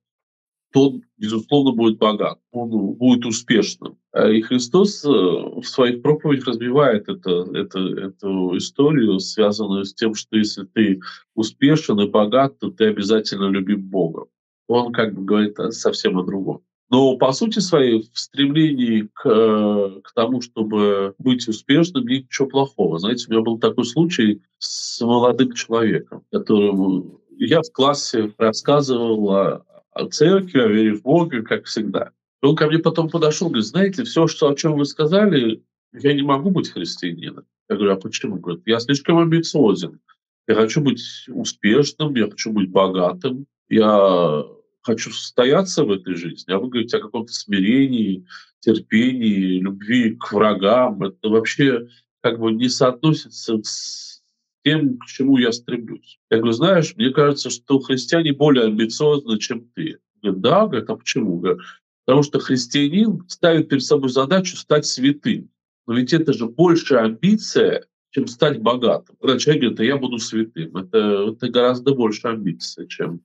то 0.74 0.90
он, 0.90 1.04
безусловно, 1.18 1.72
будет 1.72 1.98
богат, 1.98 2.40
он 2.52 2.70
будет 2.96 3.26
успешным. 3.26 3.98
Э, 4.14 4.34
и 4.34 4.42
Христос 4.42 5.04
в 5.04 5.64
своих 5.64 6.02
проповедях 6.02 6.48
разбивает 6.48 7.08
это, 7.08 7.48
это, 7.54 7.80
эту 7.80 8.58
историю, 8.58 9.20
связанную 9.20 9.86
с 9.86 9.94
тем, 9.94 10.14
что 10.14 10.38
если 10.38 10.66
ты 10.66 11.00
успешен 11.36 12.02
и 12.02 12.08
богат, 12.10 12.60
то 12.60 12.70
ты 12.70 12.88
обязательно 12.88 13.50
любим 13.50 13.82
Бога. 13.82 14.26
Он 14.68 14.92
как 14.94 15.16
бы 15.16 15.24
говорит 15.24 15.58
совсем 15.74 16.18
о 16.18 16.24
другом. 16.24 16.64
Но 16.92 17.16
по 17.16 17.32
сути 17.32 17.60
своей 17.60 18.02
в 18.02 18.20
стремлении 18.20 19.10
к, 19.14 19.26
э, 19.26 20.02
к 20.04 20.14
тому, 20.14 20.42
чтобы 20.42 21.16
быть 21.18 21.48
успешным, 21.48 22.06
нет 22.06 22.26
ничего 22.26 22.50
плохого. 22.50 23.00
Знаете, 23.00 23.28
у 23.28 23.32
меня 23.32 23.42
был 23.42 23.60
такой 23.60 23.86
случай 23.86 24.42
с 24.58 25.00
молодым 25.00 25.54
человеком, 25.54 26.26
которому 26.34 27.22
я 27.38 27.62
в 27.62 27.72
классе 27.72 28.34
рассказывал 28.38 29.30
о, 29.32 29.66
о 29.94 30.06
церкви, 30.08 30.60
о 30.60 30.68
вере 30.68 30.94
в 30.96 31.04
Бога, 31.04 31.42
как 31.44 31.64
всегда. 31.64 32.12
Он 32.42 32.58
ко 32.58 32.68
мне 32.68 32.80
потом 32.80 33.10
подошел, 33.10 33.48
говорит, 33.48 33.68
знаете, 33.68 34.04
все, 34.04 34.28
что, 34.28 34.50
о 34.50 34.56
чем 34.56 34.74
вы 34.76 34.84
сказали, 34.84 35.64
я 35.94 36.14
не 36.14 36.24
могу 36.24 36.50
быть 36.50 36.70
христианином. 36.70 37.46
Я 37.70 37.78
говорю, 37.78 37.94
а 37.94 37.98
почему? 37.98 38.36
Говорит, 38.36 38.64
я 38.66 38.80
слишком 38.82 39.18
амбициозен. 39.18 40.02
Я 40.46 40.56
хочу 40.56 40.82
быть 40.82 41.02
успешным, 41.30 42.16
я 42.16 42.30
хочу 42.30 42.52
быть 42.52 42.70
богатым, 42.70 43.46
я 43.70 44.44
хочу 44.82 45.12
состояться 45.12 45.84
в 45.84 45.92
этой 45.92 46.16
жизни, 46.16 46.52
а 46.52 46.60
вы 46.60 46.70
говорите 46.70 46.98
о 46.98 47.02
каком-то 47.02 47.32
смирении, 47.34 48.26
терпении, 48.60 49.60
любви 49.60 50.16
к 50.16 50.32
врагам. 50.32 51.04
Это 51.04 51.30
вообще 51.30 51.88
как 52.22 52.40
бы 52.40 52.52
не 52.52 52.70
соотносится 52.70 53.60
с 53.64 54.22
тем, 54.64 54.98
к 55.00 55.06
чему 55.06 55.38
я 55.38 55.52
стремлюсь. 55.52 56.20
Я 56.30 56.38
говорю, 56.38 56.54
знаешь, 56.54 56.96
мне 56.96 57.10
кажется, 57.10 57.50
что 57.50 57.80
христиане 57.80 58.34
более 58.34 58.66
амбициозны, 58.66 59.40
чем 59.40 59.68
ты. 59.76 59.98
Говорит, 60.22 60.42
да, 60.42 60.68
говорит, 60.68 60.90
а 60.90 60.96
почему? 60.96 61.40
Говорит, 61.40 61.62
потому 62.06 62.24
что 62.24 62.40
христианин 62.40 63.24
ставит 63.28 63.70
перед 63.70 63.84
собой 63.84 64.10
задачу 64.10 64.56
стать 64.56 64.86
святым. 64.86 65.50
Но 65.88 65.96
ведь 65.96 66.14
это 66.14 66.32
же 66.34 66.46
большая 66.46 67.06
амбиция, 67.06 67.86
чем 68.12 68.28
стать 68.28 68.62
богатым. 68.62 69.16
Когда 69.20 69.40
человек 69.40 69.62
говорит, 69.62 69.80
а 69.80 69.84
я 69.84 69.98
буду 69.98 70.20
святым, 70.20 70.78
это, 70.78 71.34
это 71.34 71.50
гораздо 71.50 71.96
больше 71.96 72.28
амбиция, 72.28 72.86
чем 72.86 73.22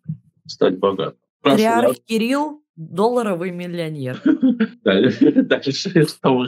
стать 0.47 0.79
богатым. 0.79 1.26
Патриарх 1.51 1.97
Кирилл 2.05 2.63
долларовый 2.77 3.51
миллионер. 3.51 4.23
Дальше 4.85 5.73
что? 5.73 6.47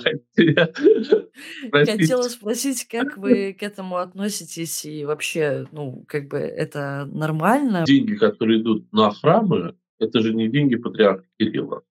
Хотела 1.72 2.22
спросить, 2.22 2.86
как 2.86 3.16
вы 3.16 3.56
к 3.58 3.62
этому 3.62 3.96
относитесь 3.96 4.84
и 4.84 5.04
вообще, 5.04 5.66
ну, 5.72 6.04
как 6.06 6.28
бы 6.28 6.38
это 6.38 7.08
нормально? 7.10 7.84
Деньги, 7.86 8.14
которые 8.14 8.60
идут 8.60 8.92
на 8.92 9.10
храмы, 9.10 9.74
это 9.98 10.20
же 10.20 10.34
не 10.34 10.48
деньги 10.48 10.76
патриарха 10.76 11.24
Кирилла. 11.38 11.82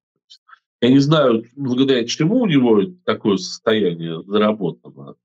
Я 0.79 0.89
не 0.89 0.99
знаю, 0.99 1.43
благодаря 1.55 2.05
чему 2.05 2.41
у 2.41 2.45
него 2.45 2.83
такое 3.03 3.37
состояние 3.37 4.21
заработано, 4.23 5.15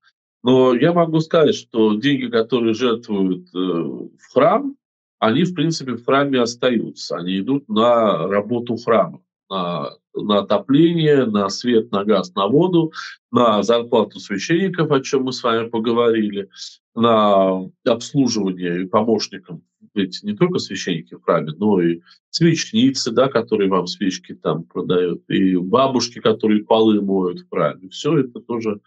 но 0.43 0.75
я 0.75 0.93
могу 0.93 1.21
сказать, 1.21 1.55
что 1.55 1.95
деньги, 1.95 2.29
которые 2.29 2.75
жертвуют 2.75 3.49
э, 3.55 3.59
в 3.59 4.33
храм, 4.33 4.75
они, 5.23 5.45
в 5.45 5.55
принципе, 5.55 5.93
в 5.93 6.05
храме 6.05 6.41
остаются. 6.41 7.17
Они 7.17 7.39
идут 7.39 7.69
на 7.69 8.27
работу 8.27 8.77
храма, 8.77 9.23
на, 9.49 9.91
на 10.15 10.41
отопление, 10.41 11.27
на 11.27 11.49
свет, 11.49 11.93
на 11.93 12.05
газ, 12.05 12.35
на 12.35 12.49
воду, 12.49 12.93
на 13.31 13.63
зарплату 13.63 14.19
священников, 14.19 14.91
о 14.91 15.01
чем 15.01 15.23
мы 15.23 15.33
с 15.33 15.45
вами 15.45 15.69
поговорили, 15.69 16.49
на 16.97 17.71
обслуживание 17.87 18.83
и 18.83 18.87
помощникам, 18.89 19.63
ведь 19.95 20.25
не 20.25 20.35
только 20.35 20.59
священники 20.59 21.15
в 21.15 21.23
храме, 21.23 21.53
но 21.57 21.81
и 21.81 22.01
свечницы, 22.31 23.13
да, 23.13 23.29
которые 23.29 23.71
вам 23.71 23.87
свечки 23.87 24.35
там 24.35 24.65
продают, 24.65 25.23
и 25.29 25.55
бабушки, 25.55 26.19
которые 26.19 26.65
полы 26.65 27.01
моют 27.01 27.43
в 27.43 27.49
храме. 27.49 27.89
Все 27.91 28.19
это 28.19 28.41
тоже 28.41 28.81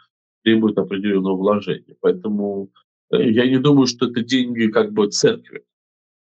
требует 0.44 0.78
определенного 0.78 1.38
вложения. 1.38 1.96
Поэтому 2.02 2.72
э, 3.10 3.32
я 3.32 3.48
не 3.48 3.58
думаю, 3.58 3.88
что 3.88 4.08
это 4.08 4.22
деньги 4.22 4.68
как 4.68 4.92
бы 4.92 5.08
церкви 5.08 5.64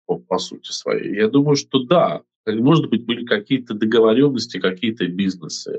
по, 0.10 0.18
по 0.18 0.40
сути 0.40 0.72
своей. 0.72 1.16
Я 1.16 1.30
думаю, 1.30 1.56
что 1.56 1.84
да, 1.84 2.24
может 2.48 2.90
быть, 2.90 3.06
были 3.06 3.26
какие-то 3.26 3.76
договоренности, 3.76 4.60
какие-то 4.60 5.06
бизнесы, 5.08 5.78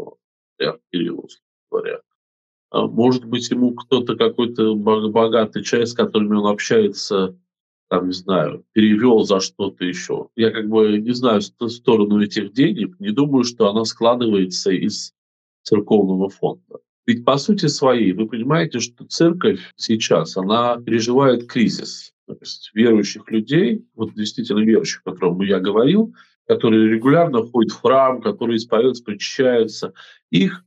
я 0.60 0.78
Кирилл, 0.92 1.28
говоря. 1.68 2.00
А 2.70 2.86
может 2.86 3.24
быть, 3.24 3.50
ему 3.50 3.74
кто-то, 3.74 4.16
какой-то 4.16 4.76
богатый 4.76 5.64
человек, 5.64 5.88
с 5.88 5.94
которым 5.94 6.30
он 6.38 6.46
общается, 6.46 7.36
там, 7.88 8.06
не 8.06 8.12
знаю, 8.12 8.64
перевел 8.72 9.24
за 9.24 9.40
что-то 9.40 9.84
еще. 9.84 10.28
Я 10.36 10.52
как 10.52 10.68
бы 10.68 11.00
не 11.00 11.12
знаю 11.12 11.40
сторону 11.40 12.22
этих 12.22 12.52
денег, 12.52 13.00
не 13.00 13.10
думаю, 13.10 13.42
что 13.42 13.68
она 13.68 13.84
складывается 13.84 14.70
из 14.70 15.12
церковного 15.64 16.28
фонда. 16.28 16.78
Ведь 17.04 17.24
по 17.24 17.36
сути 17.36 17.66
своей 17.66 18.12
вы 18.12 18.28
понимаете, 18.28 18.78
что 18.78 19.04
церковь 19.06 19.58
сейчас, 19.74 20.36
она 20.36 20.76
переживает 20.76 21.48
кризис. 21.48 22.12
То 22.34 22.42
есть 22.44 22.70
верующих 22.74 23.30
людей, 23.30 23.86
вот 23.94 24.14
действительно 24.14 24.60
верующих, 24.60 25.02
о 25.04 25.12
котором 25.12 25.40
я 25.42 25.60
говорил, 25.60 26.14
которые 26.46 26.88
регулярно 26.88 27.42
ходят 27.42 27.72
в 27.72 27.80
храм, 27.80 28.20
которые 28.20 28.56
исповедуются, 28.56 29.04
причащаются, 29.04 29.92
их 30.30 30.64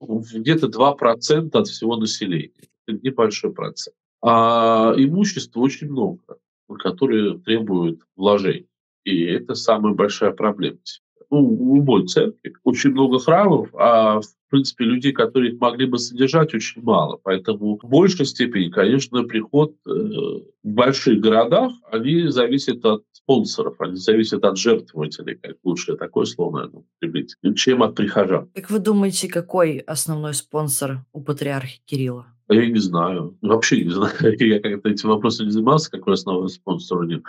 где-то 0.00 0.68
2% 0.68 1.50
от 1.52 1.66
всего 1.66 1.96
населения. 1.96 2.52
Это 2.86 2.98
небольшой 3.02 3.52
процент. 3.52 3.96
А 4.22 4.94
имущества 4.96 5.60
очень 5.60 5.90
много, 5.90 6.38
которые 6.78 7.38
требуют 7.38 8.02
вложений. 8.16 8.68
И 9.04 9.24
это 9.24 9.54
самая 9.54 9.94
большая 9.94 10.32
проблема 10.32 10.78
ну, 11.30 11.72
в 11.72 11.76
любой 11.76 12.06
церкви 12.06 12.54
очень 12.64 12.90
много 12.90 13.18
храмов, 13.18 13.68
а 13.74 14.20
в 14.20 14.50
принципе 14.50 14.84
людей, 14.84 15.12
которые 15.12 15.52
их 15.52 15.60
могли 15.60 15.86
бы 15.86 15.98
содержать, 15.98 16.54
очень 16.54 16.82
мало. 16.82 17.18
Поэтому 17.22 17.78
в 17.82 17.88
большей 17.88 18.26
степени, 18.26 18.68
конечно, 18.68 19.24
приход 19.24 19.74
э, 19.86 19.90
в 19.90 20.44
больших 20.62 21.20
городах, 21.20 21.72
они 21.90 22.28
зависят 22.28 22.84
от 22.84 23.04
спонсоров, 23.12 23.80
они 23.80 23.96
зависят 23.96 24.44
от 24.44 24.56
жертвователей, 24.58 25.36
как 25.36 25.56
лучше 25.64 25.96
такое 25.96 26.26
слово, 26.26 26.58
наверное, 26.58 26.80
употребить, 26.80 27.34
чем 27.56 27.82
от 27.82 27.94
прихожан. 27.94 28.50
Как 28.54 28.70
вы 28.70 28.78
думаете, 28.78 29.28
какой 29.28 29.78
основной 29.78 30.34
спонсор 30.34 31.04
у 31.12 31.22
патриарха 31.22 31.78
Кирилла? 31.86 32.26
Я 32.48 32.66
не 32.66 32.78
знаю. 32.78 33.38
Вообще 33.40 33.84
не 33.84 33.90
знаю. 33.90 34.12
Я 34.38 34.60
как-то 34.60 34.88
этим 34.88 35.08
вопросом 35.08 35.46
не 35.46 35.52
занимался, 35.52 35.90
какой 35.90 36.14
основной 36.14 36.50
спонсор 36.50 36.98
у 36.98 37.04
них. 37.04 37.22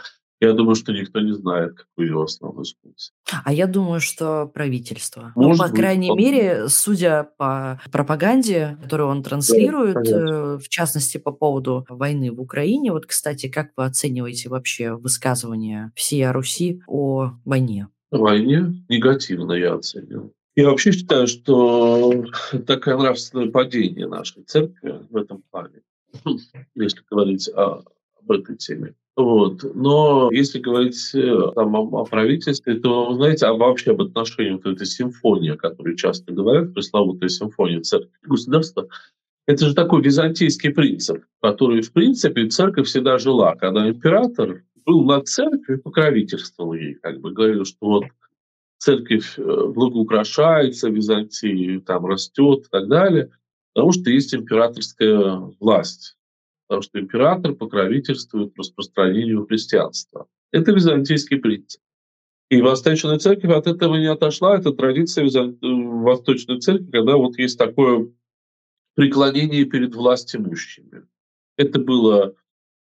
Я 0.45 0.53
думаю, 0.53 0.75
что 0.75 0.93
никто 0.93 1.19
не 1.19 1.33
знает, 1.33 1.73
какой 1.73 2.07
его 2.07 2.23
основной 2.23 2.65
спонсор. 2.65 3.13
А 3.43 3.51
я 3.51 3.65
думаю, 3.65 3.99
что 3.99 4.45
правительство. 4.45 5.31
Может 5.35 5.57
ну, 5.57 5.63
по 5.63 5.69
быть, 5.71 5.79
крайней 5.79 6.11
он... 6.11 6.17
мере, 6.17 6.69
судя 6.69 7.23
по 7.37 7.81
пропаганде, 7.91 8.77
которую 8.83 9.09
он 9.09 9.23
транслирует, 9.23 9.95
да, 10.03 10.57
в 10.57 10.69
частности, 10.69 11.17
по 11.17 11.31
поводу 11.31 11.85
войны 11.89 12.31
в 12.31 12.39
Украине. 12.39 12.91
Вот, 12.91 13.07
кстати, 13.07 13.47
как 13.47 13.71
вы 13.75 13.85
оцениваете 13.85 14.49
вообще 14.49 14.93
высказывания 14.93 15.91
всей 15.95 16.29
Руси 16.29 16.81
о 16.87 17.31
войне? 17.43 17.87
Войне 18.11 18.83
негативно 18.87 19.53
я 19.53 19.73
оценил. 19.73 20.31
Я 20.55 20.69
вообще 20.69 20.91
считаю, 20.91 21.27
что 21.27 22.25
такое 22.67 22.97
нравственное 22.97 23.49
падение 23.49 24.07
нашей 24.07 24.43
церкви 24.43 25.01
в 25.09 25.17
этом 25.17 25.43
плане, 25.51 25.81
если 26.75 27.01
говорить 27.09 27.49
о, 27.49 27.83
об 28.19 28.31
этой 28.31 28.55
теме, 28.55 28.93
вот. 29.15 29.63
Но 29.75 30.29
если 30.31 30.59
говорить 30.59 30.97
э, 31.13 31.51
там, 31.55 31.73
о, 31.75 32.01
о 32.01 32.05
правительстве, 32.05 32.75
то, 32.75 33.13
знаете, 33.13 33.45
а 33.45 33.53
вообще 33.53 33.91
об 33.91 34.01
отношении 34.01 34.51
вот 34.51 34.65
этой 34.65 34.85
симфонии, 34.85 35.51
о 35.51 35.57
которой 35.57 35.95
часто 35.95 36.33
говорят, 36.33 36.73
пресловутая 36.73 37.29
симфония 37.29 37.81
церкви 37.81 38.11
и 38.23 38.27
государства, 38.27 38.87
это 39.47 39.67
же 39.67 39.73
такой 39.73 40.01
византийский 40.01 40.71
принцип, 40.71 41.23
который, 41.41 41.81
в 41.81 41.93
принципе, 41.93 42.47
церковь 42.47 42.87
всегда 42.87 43.17
жила. 43.17 43.55
Когда 43.55 43.87
император 43.87 44.63
был 44.85 45.05
над 45.05 45.27
церковью, 45.27 45.81
покровительствовал 45.81 46.73
ей, 46.73 46.95
как 46.95 47.21
бы 47.21 47.31
говорил, 47.31 47.63
что 47.63 47.85
вот 47.85 48.03
церковь 48.79 49.35
э, 49.37 49.41
благоукрашается, 49.43 50.89
Византии 50.89 51.79
там 51.79 52.05
растет 52.05 52.65
и 52.65 52.69
так 52.69 52.89
далее, 52.89 53.31
потому 53.73 53.93
что 53.93 54.09
есть 54.09 54.35
императорская 54.35 55.37
власть 55.61 56.17
потому 56.67 56.81
что 56.81 56.99
император 56.99 57.53
покровительствует 57.53 58.57
распространению 58.57 59.45
христианства. 59.45 60.27
Это 60.51 60.71
византийский 60.71 61.37
принцип. 61.37 61.81
И 62.49 62.61
Восточная 62.61 63.17
церковь 63.17 63.51
от 63.51 63.67
этого 63.67 63.95
не 63.95 64.05
отошла. 64.05 64.57
Это 64.57 64.71
традиция 64.71 65.27
Восточной 65.61 66.59
церкви, 66.59 66.91
когда 66.91 67.17
вот 67.17 67.37
есть 67.37 67.57
такое 67.57 68.07
преклонение 68.95 69.65
перед 69.65 69.95
властимущими. 69.95 71.07
Это 71.57 71.79
было 71.79 72.35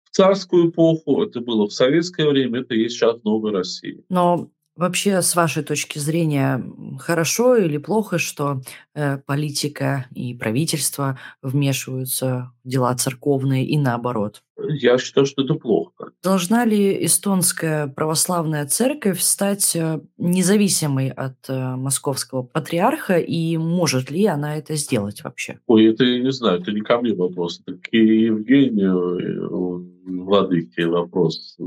в 0.04 0.10
царскую 0.12 0.70
эпоху, 0.70 1.24
это 1.24 1.40
было 1.40 1.68
в 1.68 1.74
советское 1.74 2.30
время, 2.30 2.62
это 2.62 2.76
есть 2.76 2.96
сейчас 2.96 3.20
в 3.20 3.24
Новой 3.24 3.52
России. 3.52 4.04
Но 4.10 4.50
Вообще, 4.76 5.22
с 5.22 5.36
вашей 5.36 5.64
точки 5.64 6.00
зрения, 6.00 6.62
хорошо 7.00 7.56
или 7.56 7.78
плохо, 7.78 8.18
что 8.18 8.62
э, 8.94 9.18
политика 9.20 10.06
и 10.14 10.34
правительство 10.34 11.18
вмешиваются 11.42 12.52
в 12.64 12.68
дела 12.68 12.94
церковные 12.96 13.66
и 13.66 13.78
наоборот? 13.78 14.44
Я 14.58 14.98
считаю, 14.98 15.28
что 15.28 15.44
это 15.44 15.54
плохо. 15.54 16.12
Должна 16.22 16.66
ли 16.66 17.06
эстонская 17.06 17.88
православная 17.88 18.66
церковь 18.66 19.22
стать 19.22 19.78
э, 19.78 20.02
независимой 20.18 21.10
от 21.10 21.38
э, 21.48 21.76
московского 21.76 22.44
патриарха, 22.44 23.18
и 23.18 23.56
может 23.56 24.12
ли 24.12 24.26
она 24.26 24.58
это 24.58 24.76
сделать 24.76 25.24
вообще? 25.24 25.60
Ой, 25.68 25.86
это 25.86 26.04
я 26.04 26.22
не 26.22 26.32
знаю, 26.34 26.62
это 26.62 26.74
не 26.74 26.82
ко 26.82 27.00
мне 27.00 27.14
вопрос, 27.14 27.62
это 27.66 27.78
к 27.78 27.94
Евгению 27.94 29.20
э, 29.20 30.22
Владыке 30.22 30.88
вопрос. 30.88 31.58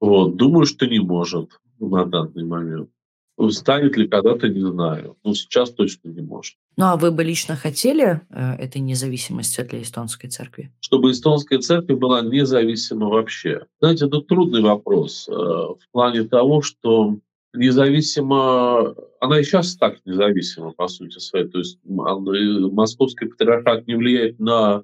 Вот. 0.00 0.36
Думаю, 0.36 0.66
что 0.66 0.86
не 0.86 0.98
может 0.98 1.50
на 1.88 2.04
данный 2.04 2.44
момент. 2.44 2.90
Станет 3.50 3.96
ли 3.96 4.06
когда-то, 4.06 4.48
не 4.48 4.60
знаю. 4.60 5.16
Но 5.24 5.34
сейчас 5.34 5.70
точно 5.70 6.10
не 6.10 6.20
может. 6.20 6.54
Ну 6.76 6.84
а 6.84 6.96
вы 6.96 7.10
бы 7.10 7.24
лично 7.24 7.56
хотели 7.56 8.20
э, 8.30 8.54
этой 8.54 8.80
независимости 8.80 9.62
для 9.62 9.82
эстонской 9.82 10.28
церкви? 10.28 10.70
Чтобы 10.80 11.10
эстонская 11.10 11.58
церковь 11.58 11.98
была 11.98 12.22
независима 12.22 13.08
вообще. 13.08 13.66
Знаете, 13.80 14.06
это 14.06 14.20
трудный 14.20 14.60
вопрос 14.60 15.28
э, 15.28 15.32
в 15.32 15.80
плане 15.90 16.24
того, 16.24 16.62
что 16.62 17.16
независимо, 17.54 18.94
она 19.20 19.40
и 19.40 19.44
сейчас 19.44 19.76
так 19.76 19.98
независима, 20.04 20.72
по 20.72 20.88
сути 20.88 21.18
своей. 21.18 21.48
То 21.48 21.58
есть 21.58 21.78
московский 21.84 23.26
патриархат 23.26 23.86
не 23.86 23.94
влияет 23.94 24.38
на 24.38 24.82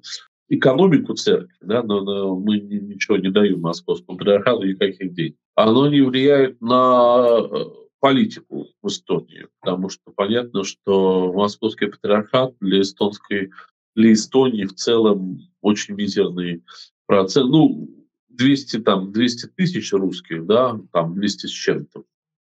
экономику 0.49 1.13
церкви, 1.13 1.55
да, 1.61 1.83
но, 1.83 2.01
но 2.01 2.35
мы 2.35 2.59
ничего 2.59 3.17
не 3.17 3.29
даем 3.29 3.61
московскому 3.61 4.17
патриархату, 4.17 4.65
никаких 4.65 5.13
денег. 5.13 5.35
Оно 5.55 5.87
не 5.87 6.01
влияет 6.01 6.59
на 6.59 7.37
э, 7.39 7.65
политику 7.99 8.67
в 8.81 8.87
Эстонии, 8.87 9.47
потому 9.61 9.89
что 9.89 10.11
понятно, 10.11 10.63
что 10.63 11.31
московский 11.33 11.87
патриархат 11.87 12.55
для 12.59 12.81
эстонской, 12.81 13.51
для 13.95 14.13
Эстонии 14.13 14.65
в 14.65 14.73
целом 14.73 15.39
очень 15.61 15.93
мизерный 15.93 16.63
процент. 17.05 17.49
Ну, 17.51 17.87
200, 18.29 18.79
там, 18.79 19.11
200 19.11 19.47
тысяч 19.55 19.93
русских, 19.93 20.45
да, 20.47 20.79
там 20.91 21.13
200 21.13 21.45
с 21.45 21.51
чем-то 21.51 22.05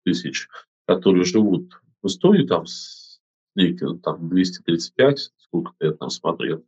тысяч, 0.04 0.48
которые 0.86 1.24
живут 1.24 1.80
в 2.02 2.06
Эстонии, 2.06 2.46
там, 2.46 2.64
там 4.00 4.28
235, 4.30 5.32
сколько-то 5.36 5.86
я 5.86 5.92
там 5.92 6.08
смотрел, 6.08 6.64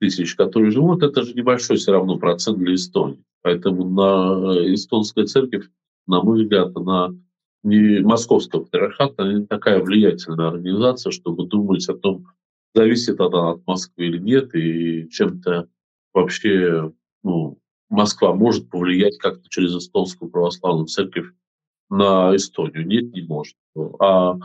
тысяч, 0.00 0.34
которые 0.36 0.70
живут, 0.70 1.02
это 1.02 1.22
же 1.22 1.34
небольшой 1.34 1.76
все 1.76 1.92
равно 1.92 2.18
процент 2.18 2.58
для 2.58 2.74
Эстонии. 2.74 3.24
Поэтому 3.42 3.84
на 3.84 4.74
эстонская 4.74 5.26
церковь, 5.26 5.68
на 6.06 6.22
мой 6.22 6.42
взгляд, 6.42 6.76
она 6.76 7.10
не 7.62 8.00
московского 8.00 8.64
патриархата, 8.64 9.24
не 9.24 9.46
такая 9.46 9.82
влиятельная 9.82 10.48
организация, 10.48 11.10
чтобы 11.10 11.46
думать 11.46 11.88
о 11.88 11.94
том, 11.94 12.26
зависит 12.74 13.20
она 13.20 13.52
от 13.52 13.66
Москвы 13.66 14.06
или 14.06 14.18
нет, 14.18 14.54
и 14.54 15.08
чем-то 15.10 15.68
вообще 16.14 16.92
ну, 17.22 17.58
Москва 17.90 18.34
может 18.34 18.70
повлиять 18.70 19.18
как-то 19.18 19.48
через 19.48 19.74
эстонскую 19.74 20.30
православную 20.30 20.86
церковь 20.86 21.32
на 21.90 22.34
Эстонию. 22.36 22.86
Нет, 22.86 23.12
не 23.12 23.22
может. 23.22 23.56
А 23.98 24.38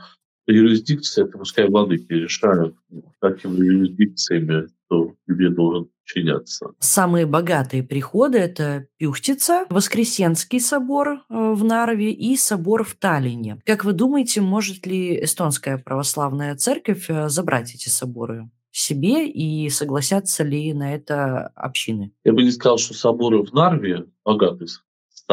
юрисдикция, 0.48 1.26
это 1.26 1.38
пускай 1.38 1.68
владыки 1.68 2.12
решают, 2.12 2.76
какими 3.20 3.66
юрисдикциями 3.66 4.68
кто 4.86 5.14
тебе 5.28 5.50
должен 5.50 5.90
подчиняться. 6.04 6.68
Самые 6.80 7.26
богатые 7.26 7.84
приходы– 7.84 8.38
это 8.40 8.88
Пюхтица, 8.98 9.66
Воскресенский 9.70 10.60
собор 10.60 11.08
э, 11.10 11.18
в 11.30 11.64
Нарве 11.64 12.12
и 12.12 12.36
собор 12.36 12.84
в 12.84 12.96
Таллине. 12.96 13.60
Как 13.66 13.86
вы 13.86 13.94
думаете, 13.94 14.42
может 14.42 14.86
ли 14.86 15.24
эстонская 15.24 15.78
православная 15.78 16.56
церковь 16.56 17.10
э, 17.10 17.30
забрать 17.30 17.74
эти 17.74 17.90
соборы? 17.90 18.50
себе 18.76 19.30
и 19.30 19.70
согласятся 19.70 20.44
ли 20.44 20.74
на 20.74 20.96
это 20.96 21.52
общины? 21.54 22.12
Я 22.24 22.34
бы 22.34 22.42
не 22.42 22.50
сказал, 22.50 22.80
что 22.80 22.96
соборы 22.96 23.44
в 23.44 23.54
Нарве 23.54 24.06
богатый 24.26 24.68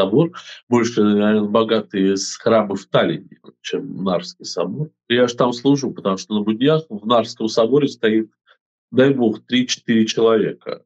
собор, 0.01 0.32
больше, 0.68 1.03
наверное, 1.03 1.48
богатый 1.48 2.16
с 2.16 2.36
храма 2.36 2.74
в 2.74 2.86
Таллине, 2.86 3.38
чем 3.61 4.03
Нарвский 4.03 4.44
собор. 4.44 4.90
Я 5.09 5.28
же 5.28 5.34
там 5.34 5.53
служу, 5.53 5.90
потому 5.92 6.16
что 6.16 6.34
на 6.34 6.40
Буднях 6.40 6.84
в 6.88 7.07
Нарвском 7.07 7.48
соборе 7.48 7.88
стоит 7.88 8.30
дай 8.90 9.12
бог, 9.12 9.40
3-4 9.51 10.05
человека. 10.07 10.84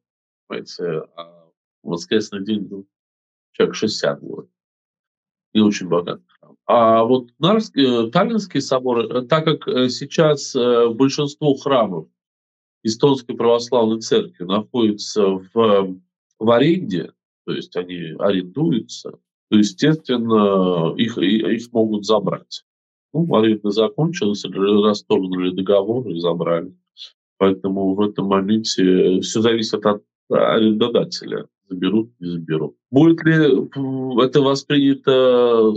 Понимаете, 0.49 1.05
а 1.17 1.51
в 1.83 1.91
воскресный 1.91 2.45
день 2.45 2.63
был 2.63 2.87
человек 3.53 3.77
60 3.77 4.21
будет. 4.21 4.49
Не 5.55 5.61
очень 5.61 5.89
богатый 5.89 6.25
храм. 6.41 6.57
А 6.67 7.05
вот 7.05 7.29
Нарский, 7.39 8.09
э, 8.09 8.11
Таллинский 8.11 8.61
собор, 8.61 8.99
э, 8.99 9.23
так 9.23 9.45
как 9.45 9.69
э, 9.69 9.89
сейчас 9.89 10.55
большинство 10.95 11.55
храмов 11.55 12.09
эстонской 12.83 13.37
православной 13.37 14.01
церкви 14.01 14.45
находится 14.45 15.23
в, 15.25 15.97
в 16.39 16.51
аренде, 16.51 17.13
то 17.47 17.53
есть 17.53 17.77
они 17.77 18.15
арендуются, 18.19 19.19
то, 19.51 19.59
естественно, 19.59 20.95
их, 20.97 21.19
их 21.19 21.73
могут 21.73 22.05
забрать. 22.05 22.65
Ну, 23.13 23.33
аренда 23.35 23.71
закончилась, 23.71 24.45
расторгнули 24.45 25.51
договор 25.51 26.09
и 26.09 26.19
забрали. 26.19 26.75
Поэтому 27.39 27.95
в 27.95 28.01
этом 28.01 28.27
моменте 28.27 29.21
все 29.21 29.41
зависит 29.41 29.85
от 29.87 30.03
арендодателя. 30.31 31.47
Заберут, 31.69 32.13
не 32.21 32.29
заберут. 32.29 32.77
Будет 32.91 33.23
ли 33.25 33.35
это 34.25 34.41
воспринято 34.41 35.75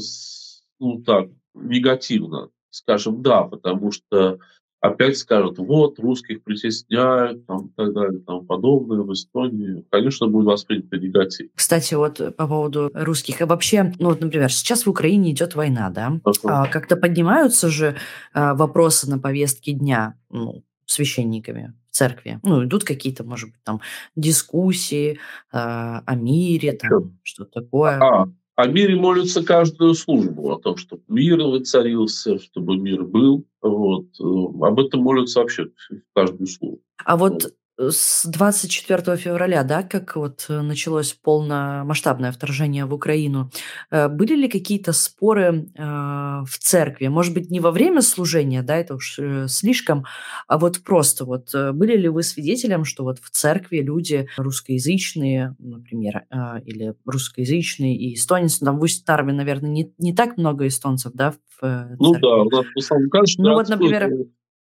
ну, 0.80 1.02
так, 1.04 1.30
негативно? 1.54 2.50
Скажем, 2.70 3.22
да, 3.22 3.44
потому 3.44 3.92
что 3.92 4.40
опять 4.80 5.18
скажут, 5.18 5.58
вот, 5.58 6.00
русских 6.00 6.44
притесняют, 6.44 7.46
там, 7.46 7.68
и 7.68 7.70
так 7.76 7.94
далее, 7.94 8.20
там 8.20 8.46
подобное 8.46 9.02
в 9.02 9.12
Эстонии, 9.12 9.86
конечно, 9.90 10.28
будет 10.28 10.46
воспринято 10.46 10.98
негатив. 10.98 11.50
Кстати, 11.56 11.96
вот 11.96 12.18
по 12.36 12.48
поводу 12.48 12.92
русских, 12.94 13.42
а 13.42 13.46
вообще, 13.46 13.94
ну 14.00 14.10
вот, 14.10 14.22
например, 14.22 14.52
сейчас 14.52 14.86
в 14.86 14.90
Украине 14.90 15.32
идет 15.32 15.56
война, 15.56 15.90
да? 15.90 16.20
А, 16.44 16.68
как-то 16.68 16.96
поднимаются 16.96 17.70
же 17.70 17.96
а, 18.34 18.54
вопросы 18.54 19.10
на 19.10 19.20
повестке 19.20 19.74
дня, 19.74 20.16
ну, 20.30 20.64
священниками 20.86 21.74
в 21.90 21.96
церкви. 21.96 22.40
Ну, 22.44 22.64
идут 22.64 22.84
какие-то, 22.84 23.24
может 23.24 23.50
быть, 23.50 23.62
там 23.64 23.82
дискуссии 24.16 25.14
э, 25.14 25.18
о 25.52 26.16
мире, 26.16 26.74
там 26.74 27.18
что-то 27.24 27.62
такое. 27.62 28.00
А, 28.00 28.28
о 28.58 28.66
мире 28.66 28.96
молятся 28.96 29.44
каждую 29.44 29.94
службу, 29.94 30.52
о 30.52 30.60
том, 30.60 30.78
чтобы 30.78 31.04
мир 31.08 31.38
воцарился, 31.38 32.40
чтобы 32.40 32.76
мир 32.76 33.04
был. 33.04 33.46
Вот. 33.62 34.08
Э, 34.20 34.24
об 34.66 34.80
этом 34.80 35.02
молятся 35.02 35.42
вообще 35.42 35.68
каждую 36.16 36.48
службу. 36.48 36.82
А 37.06 37.18
вот 37.18 37.54
с 37.78 38.26
24 38.26 39.18
февраля, 39.18 39.64
да, 39.64 39.84
как 39.84 40.16
вот 40.16 40.46
э, 40.50 40.62
началось 40.62 41.14
полномасштабное 41.14 42.32
вторжение 42.32 42.86
в 42.86 42.94
Украину, 42.94 43.52
э, 43.92 44.08
были 44.08 44.36
ли 44.36 44.48
какие-то 44.48 44.94
споры 44.94 45.68
э, 45.76 45.82
в 45.82 46.58
церкви? 46.60 47.08
Может 47.08 47.34
быть, 47.36 47.52
не 47.52 47.60
во 47.60 47.72
время 47.72 48.02
служения, 48.02 48.64
да, 48.64 48.78
это 48.78 48.96
уж 48.96 49.20
слишком, 49.48 50.06
а 50.48 50.58
вот 50.58 50.80
просто 50.84 51.26
вот 51.26 51.54
были 51.54 51.96
ли 51.98 52.10
вы 52.10 52.24
свидетелем, 52.24 52.84
что 52.84 53.04
вот 53.04 53.20
в 53.20 53.30
церкви 53.30 53.78
люди 53.78 54.28
русскоязычные, 54.38 55.56
например, 55.60 56.26
или 56.66 56.96
русскоязычные 57.06 57.96
и 57.96 58.16
эстонцы, 58.16 58.66
там 58.66 58.80
в 58.80 58.84
Усть-Тарве, 58.84 59.34
наверное, 59.34 59.70
не, 59.70 59.94
не 59.98 60.14
так 60.14 60.38
много 60.38 60.68
эстонцев, 60.68 61.12
да, 61.14 61.32
в 61.32 61.60
церкви? 61.60 61.96
Ну 62.00 62.14
да, 62.20 62.36
у 62.38 62.50
нас 62.50 62.66
в 62.66 62.78
основном 62.78 63.10
кажется, 63.10 63.42
ну, 63.42 63.54
вот, 63.54 63.70
например, 63.70 64.10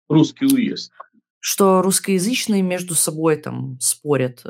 русский 0.10 0.46
уезд 0.46 0.92
что 1.48 1.82
русскоязычные 1.82 2.62
между 2.62 2.94
собой 2.94 3.38
там 3.38 3.78
спорят 3.80 4.42
э, 4.44 4.50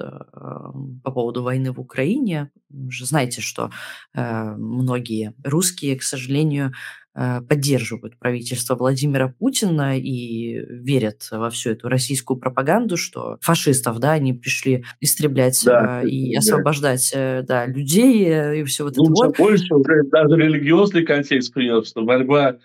по 1.03 1.11
поводу 1.11 1.43
войны 1.43 1.71
в 1.71 1.79
Украине. 1.79 2.49
Вы 2.71 2.91
же 2.91 3.05
знаете, 3.05 3.39
что 3.39 3.69
э, 4.15 4.55
многие 4.55 5.35
русские, 5.43 5.95
к 5.95 6.01
сожалению, 6.01 6.73
э, 7.13 7.41
поддерживают 7.41 8.17
правительство 8.17 8.73
Владимира 8.73 9.27
Путина 9.27 9.95
и 9.95 10.57
верят 10.57 11.27
во 11.29 11.51
всю 11.51 11.69
эту 11.69 11.87
российскую 11.87 12.39
пропаганду, 12.39 12.97
что 12.97 13.37
фашистов, 13.41 13.99
да, 13.99 14.13
они 14.13 14.33
пришли 14.33 14.83
истреблять 14.99 15.61
да, 15.65 16.01
э, 16.01 16.07
и 16.07 16.33
да. 16.33 16.39
освобождать 16.39 17.11
э, 17.13 17.43
да, 17.47 17.67
людей 17.67 18.25
э, 18.25 18.61
и 18.61 18.63
все 18.63 18.85
вот 18.85 18.97
ну, 18.97 19.03
это 19.03 19.13
вот. 19.13 19.37
больше 19.37 19.71
уже 19.71 20.01
даже 20.11 20.35
религиозный 20.35 21.05
контекст 21.05 21.53
принял, 21.53 21.85
что 21.85 22.01
борьба 22.01 22.57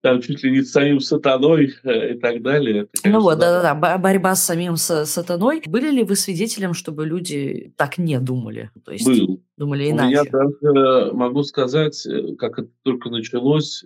там 0.00 0.20
чуть 0.20 0.42
ли 0.42 0.50
не 0.50 0.62
с 0.62 0.70
самим 0.70 1.00
сатаной 1.00 1.74
э, 1.82 2.14
и 2.14 2.18
так 2.18 2.42
далее. 2.42 2.82
Это, 2.82 3.02
конечно, 3.02 3.18
ну 3.18 3.24
вот, 3.24 3.38
да-да-да, 3.38 3.98
борьба 3.98 4.34
с 4.34 4.44
самим 4.44 4.76
сатаной. 4.76 5.62
Были 5.66 5.90
ли 5.90 6.04
вы 6.04 6.16
свидетелем, 6.16 6.74
чтобы 6.74 7.06
люди 7.06 7.72
так 7.76 7.98
не 7.98 8.18
думали? 8.20 8.70
То 8.84 8.92
есть 8.92 9.06
Был. 9.06 9.42
думали 9.56 9.90
иначе? 9.90 10.14
Я 10.14 10.24
даже 10.24 11.12
могу 11.12 11.42
сказать, 11.42 12.06
э, 12.06 12.36
как 12.36 12.58
это 12.58 12.70
только 12.82 13.10
началось, 13.10 13.84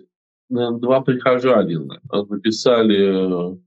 два 0.49 1.01
прихожанина 1.01 1.99
написали 2.29 3.53
э, 3.53 3.57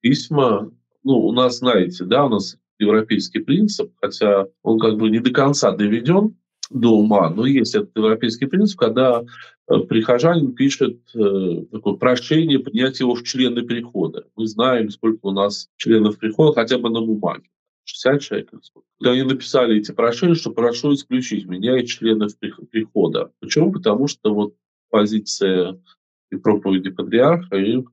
письма. 0.00 0.72
Ну, 1.04 1.18
у 1.18 1.32
нас, 1.32 1.58
знаете, 1.58 2.04
да, 2.04 2.26
у 2.26 2.28
нас 2.28 2.56
европейский 2.78 3.40
принцип, 3.40 3.92
хотя 4.00 4.46
он 4.62 4.78
как 4.78 4.96
бы 4.96 5.08
не 5.10 5.20
до 5.20 5.30
конца 5.30 5.72
доведен 5.72 6.36
до 6.72 6.96
ума, 6.98 7.30
но 7.30 7.46
есть 7.46 7.74
этот 7.74 7.96
европейский 7.96 8.46
принцип, 8.46 8.78
когда 8.78 9.24
Э, 9.72 9.78
прихожанин 9.80 10.52
пишет 10.54 10.98
э, 11.14 11.64
такое 11.70 11.94
прошение 11.94 12.58
принять 12.58 13.00
его 13.00 13.14
в 13.14 13.22
члены 13.22 13.62
прихода. 13.62 14.26
Мы 14.36 14.46
знаем, 14.46 14.90
сколько 14.90 15.26
у 15.26 15.30
нас 15.30 15.68
членов 15.76 16.18
прихода 16.18 16.52
хотя 16.54 16.78
бы 16.78 16.90
на 16.90 17.00
бумаге. 17.00 17.44
60 17.84 18.20
человек. 18.20 18.50
Когда 18.98 19.12
они 19.12 19.22
написали 19.22 19.78
эти 19.78 19.92
прошения, 19.92 20.34
что 20.34 20.50
прошу 20.50 20.94
исключить 20.94 21.46
меня 21.46 21.78
и 21.78 21.86
членов 21.86 22.32
прихода. 22.38 23.32
Почему? 23.40 23.72
Потому 23.72 24.06
что 24.08 24.34
вот 24.34 24.54
позиция 24.90 25.80
и 26.30 26.36
проповеди 26.36 26.90
патриарха 26.90 27.56
их 27.56 27.86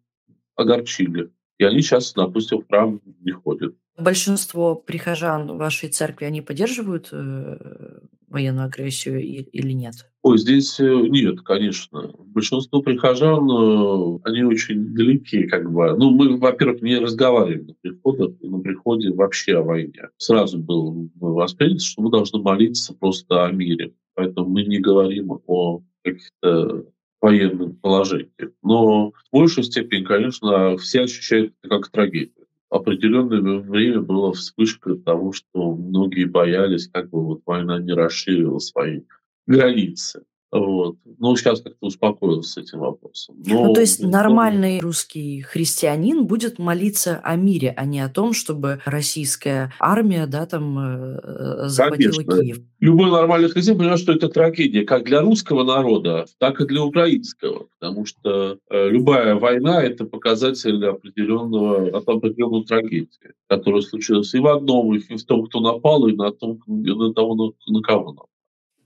огорчили. 0.56 1.32
И 1.60 1.64
они 1.66 1.82
сейчас, 1.82 2.14
допустим, 2.14 2.62
в 2.62 2.68
храм 2.68 3.02
не 3.22 3.32
ходят. 3.32 3.76
Большинство 3.98 4.76
прихожан 4.76 5.58
вашей 5.58 5.90
церкви, 5.90 6.24
они 6.24 6.42
поддерживают 6.42 7.10
э, 7.12 8.00
военную 8.30 8.68
агрессию 8.68 9.22
или 9.22 9.72
нет? 9.74 10.10
Ой, 10.22 10.38
здесь 10.38 10.80
э, 10.80 10.86
нет, 10.86 11.42
конечно. 11.42 12.14
Большинство 12.18 12.82
прихожан, 12.82 13.50
э, 13.50 14.20
они 14.24 14.44
очень 14.44 14.94
далеки, 14.94 15.48
как 15.48 15.70
бы. 15.70 15.98
Ну, 15.98 16.12
мы, 16.12 16.38
во-первых, 16.38 16.82
не 16.82 16.98
разговариваем 16.98 17.68
на 17.68 17.74
приходах, 17.74 18.32
на 18.42 18.60
приходе 18.60 19.12
вообще 19.12 19.58
о 19.58 19.64
войне. 19.64 20.04
Сразу 20.18 20.60
было 20.60 21.10
воспринято, 21.16 21.84
что 21.84 22.02
мы 22.02 22.10
должны 22.10 22.40
молиться 22.40 22.94
просто 22.94 23.46
о 23.46 23.52
мире. 23.52 23.94
Поэтому 24.16 24.48
мы 24.48 24.64
не 24.64 24.80
говорим 24.80 25.40
о 25.46 25.82
каких-то 26.04 26.86
военных 27.22 27.80
положениях. 27.82 28.52
Но 28.64 29.12
в 29.12 29.14
большей 29.32 29.64
степени, 29.64 30.04
конечно, 30.04 30.78
все 30.78 31.02
ощущают 31.02 31.54
это 31.62 31.78
как 31.78 31.90
трагедию 31.90 32.40
определенное 32.70 33.60
время 33.60 34.02
была 34.02 34.32
вспышка 34.32 34.96
того, 34.96 35.34
что 35.34 35.74
многие 35.74 36.26
боялись, 36.26 36.88
как 36.88 37.10
бы 37.10 37.26
вот 37.26 37.42
война 37.46 37.80
не 37.80 37.94
расширила 37.94 38.60
свои 38.60 39.02
границы. 39.48 40.24
Вот. 40.52 40.96
Но 41.20 41.36
сейчас 41.36 41.62
как-то 41.62 41.86
успокоился 41.86 42.54
с 42.54 42.58
этим 42.58 42.80
вопросом. 42.80 43.36
Но, 43.46 43.68
ну, 43.68 43.74
то 43.74 43.82
есть 43.82 44.04
нормальный 44.04 44.80
русский 44.80 45.42
христианин 45.42 46.26
будет 46.26 46.58
молиться 46.58 47.20
о 47.24 47.36
мире, 47.36 47.74
а 47.78 47.86
не 47.86 48.00
о 48.00 48.10
том, 48.10 48.34
чтобы 48.34 48.82
российская 48.86 49.72
армия 49.80 50.26
да, 50.26 50.48
там, 50.48 50.80
э, 50.80 51.68
захватила 51.68 52.24
Конечно. 52.24 52.42
Киев. 52.42 52.58
Любой 52.80 53.12
нормальный 53.12 53.50
христианин 53.50 53.80
понимает, 53.80 54.00
что 54.00 54.14
это 54.14 54.28
трагедия 54.30 54.86
как 54.86 55.06
для 55.06 55.22
русского 55.22 55.64
народа, 55.64 56.26
так 56.40 56.60
и 56.62 56.66
для 56.66 56.84
украинского. 56.84 57.68
Потому 57.80 58.06
что 58.06 58.58
э, 58.72 58.90
любая 58.90 59.36
война– 59.36 59.84
это 59.84 60.06
показатель 60.06 60.84
определенного, 60.84 61.96
определенной 61.96 62.64
трагедии, 62.66 63.10
которая 63.48 63.82
случилась 63.82 64.34
и 64.34 64.40
в 64.40 64.48
одном, 64.48 64.96
и 64.96 65.00
в 65.00 65.24
том, 65.26 65.46
кто 65.46 65.60
напал, 65.60 66.08
и 66.08 66.16
на 66.16 66.32
том, 66.32 66.60
на 66.66 67.14
того, 67.14 67.54
на 67.68 67.82
кого 67.82 68.14
напал 68.14 68.30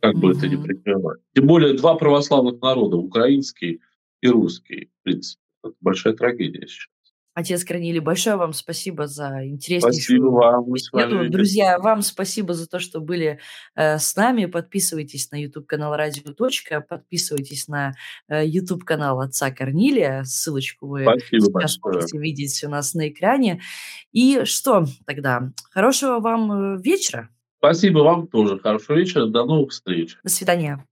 как 0.03 0.17
бы 0.17 0.31
это 0.31 0.49
ни 0.49 0.57
прикрывать. 0.57 1.21
Тем 1.33 1.47
более 1.47 1.75
два 1.75 1.95
православных 1.95 2.61
народа, 2.61 2.97
украинский 2.97 3.79
и 4.21 4.27
русский, 4.27 4.91
в 4.99 5.03
принципе. 5.03 5.41
Это 5.63 5.73
большая 5.79 6.13
трагедия 6.13 6.67
сейчас. 6.67 6.89
Отец 7.35 7.63
Корнилий, 7.63 8.01
большое 8.01 8.35
вам 8.35 8.51
спасибо 8.51 9.07
за 9.07 9.27
Спасибо 9.27 9.45
интереснейшую 9.45 10.31
вам. 10.31 10.65
Мы 10.67 10.77
с 10.77 10.91
вами 10.91 11.13
беседу. 11.13 11.31
Друзья, 11.31 11.79
вам 11.79 12.01
спасибо 12.01 12.53
за 12.53 12.67
то, 12.67 12.79
что 12.79 12.99
были 12.99 13.39
э, 13.75 13.97
с 13.97 14.15
нами. 14.17 14.45
Подписывайтесь 14.45 15.31
на 15.31 15.41
YouTube-канал 15.41 15.95
«Радио. 15.95 16.33
Точка», 16.33 16.81
Подписывайтесь 16.81 17.69
на 17.69 17.93
э, 18.27 18.45
YouTube-канал 18.45 19.21
отца 19.21 19.51
Корнилия. 19.51 20.25
Ссылочку 20.25 20.87
вы 20.87 21.03
Спасибо 21.03 21.45
сейчас 21.45 21.49
большое. 21.49 21.95
можете 21.95 22.17
видеть 22.19 22.63
у 22.65 22.69
нас 22.69 22.93
на 22.93 23.07
экране. 23.07 23.61
И 24.11 24.41
что 24.43 24.85
тогда? 25.05 25.53
Хорошего 25.71 26.19
вам 26.19 26.75
э, 26.75 26.81
вечера. 26.83 27.29
Спасибо 27.63 27.99
вам 27.99 28.27
тоже. 28.27 28.59
Хорошего 28.59 28.97
вечера. 28.97 29.25
До 29.25 29.45
новых 29.45 29.71
встреч. 29.71 30.17
До 30.21 30.29
свидания. 30.29 30.85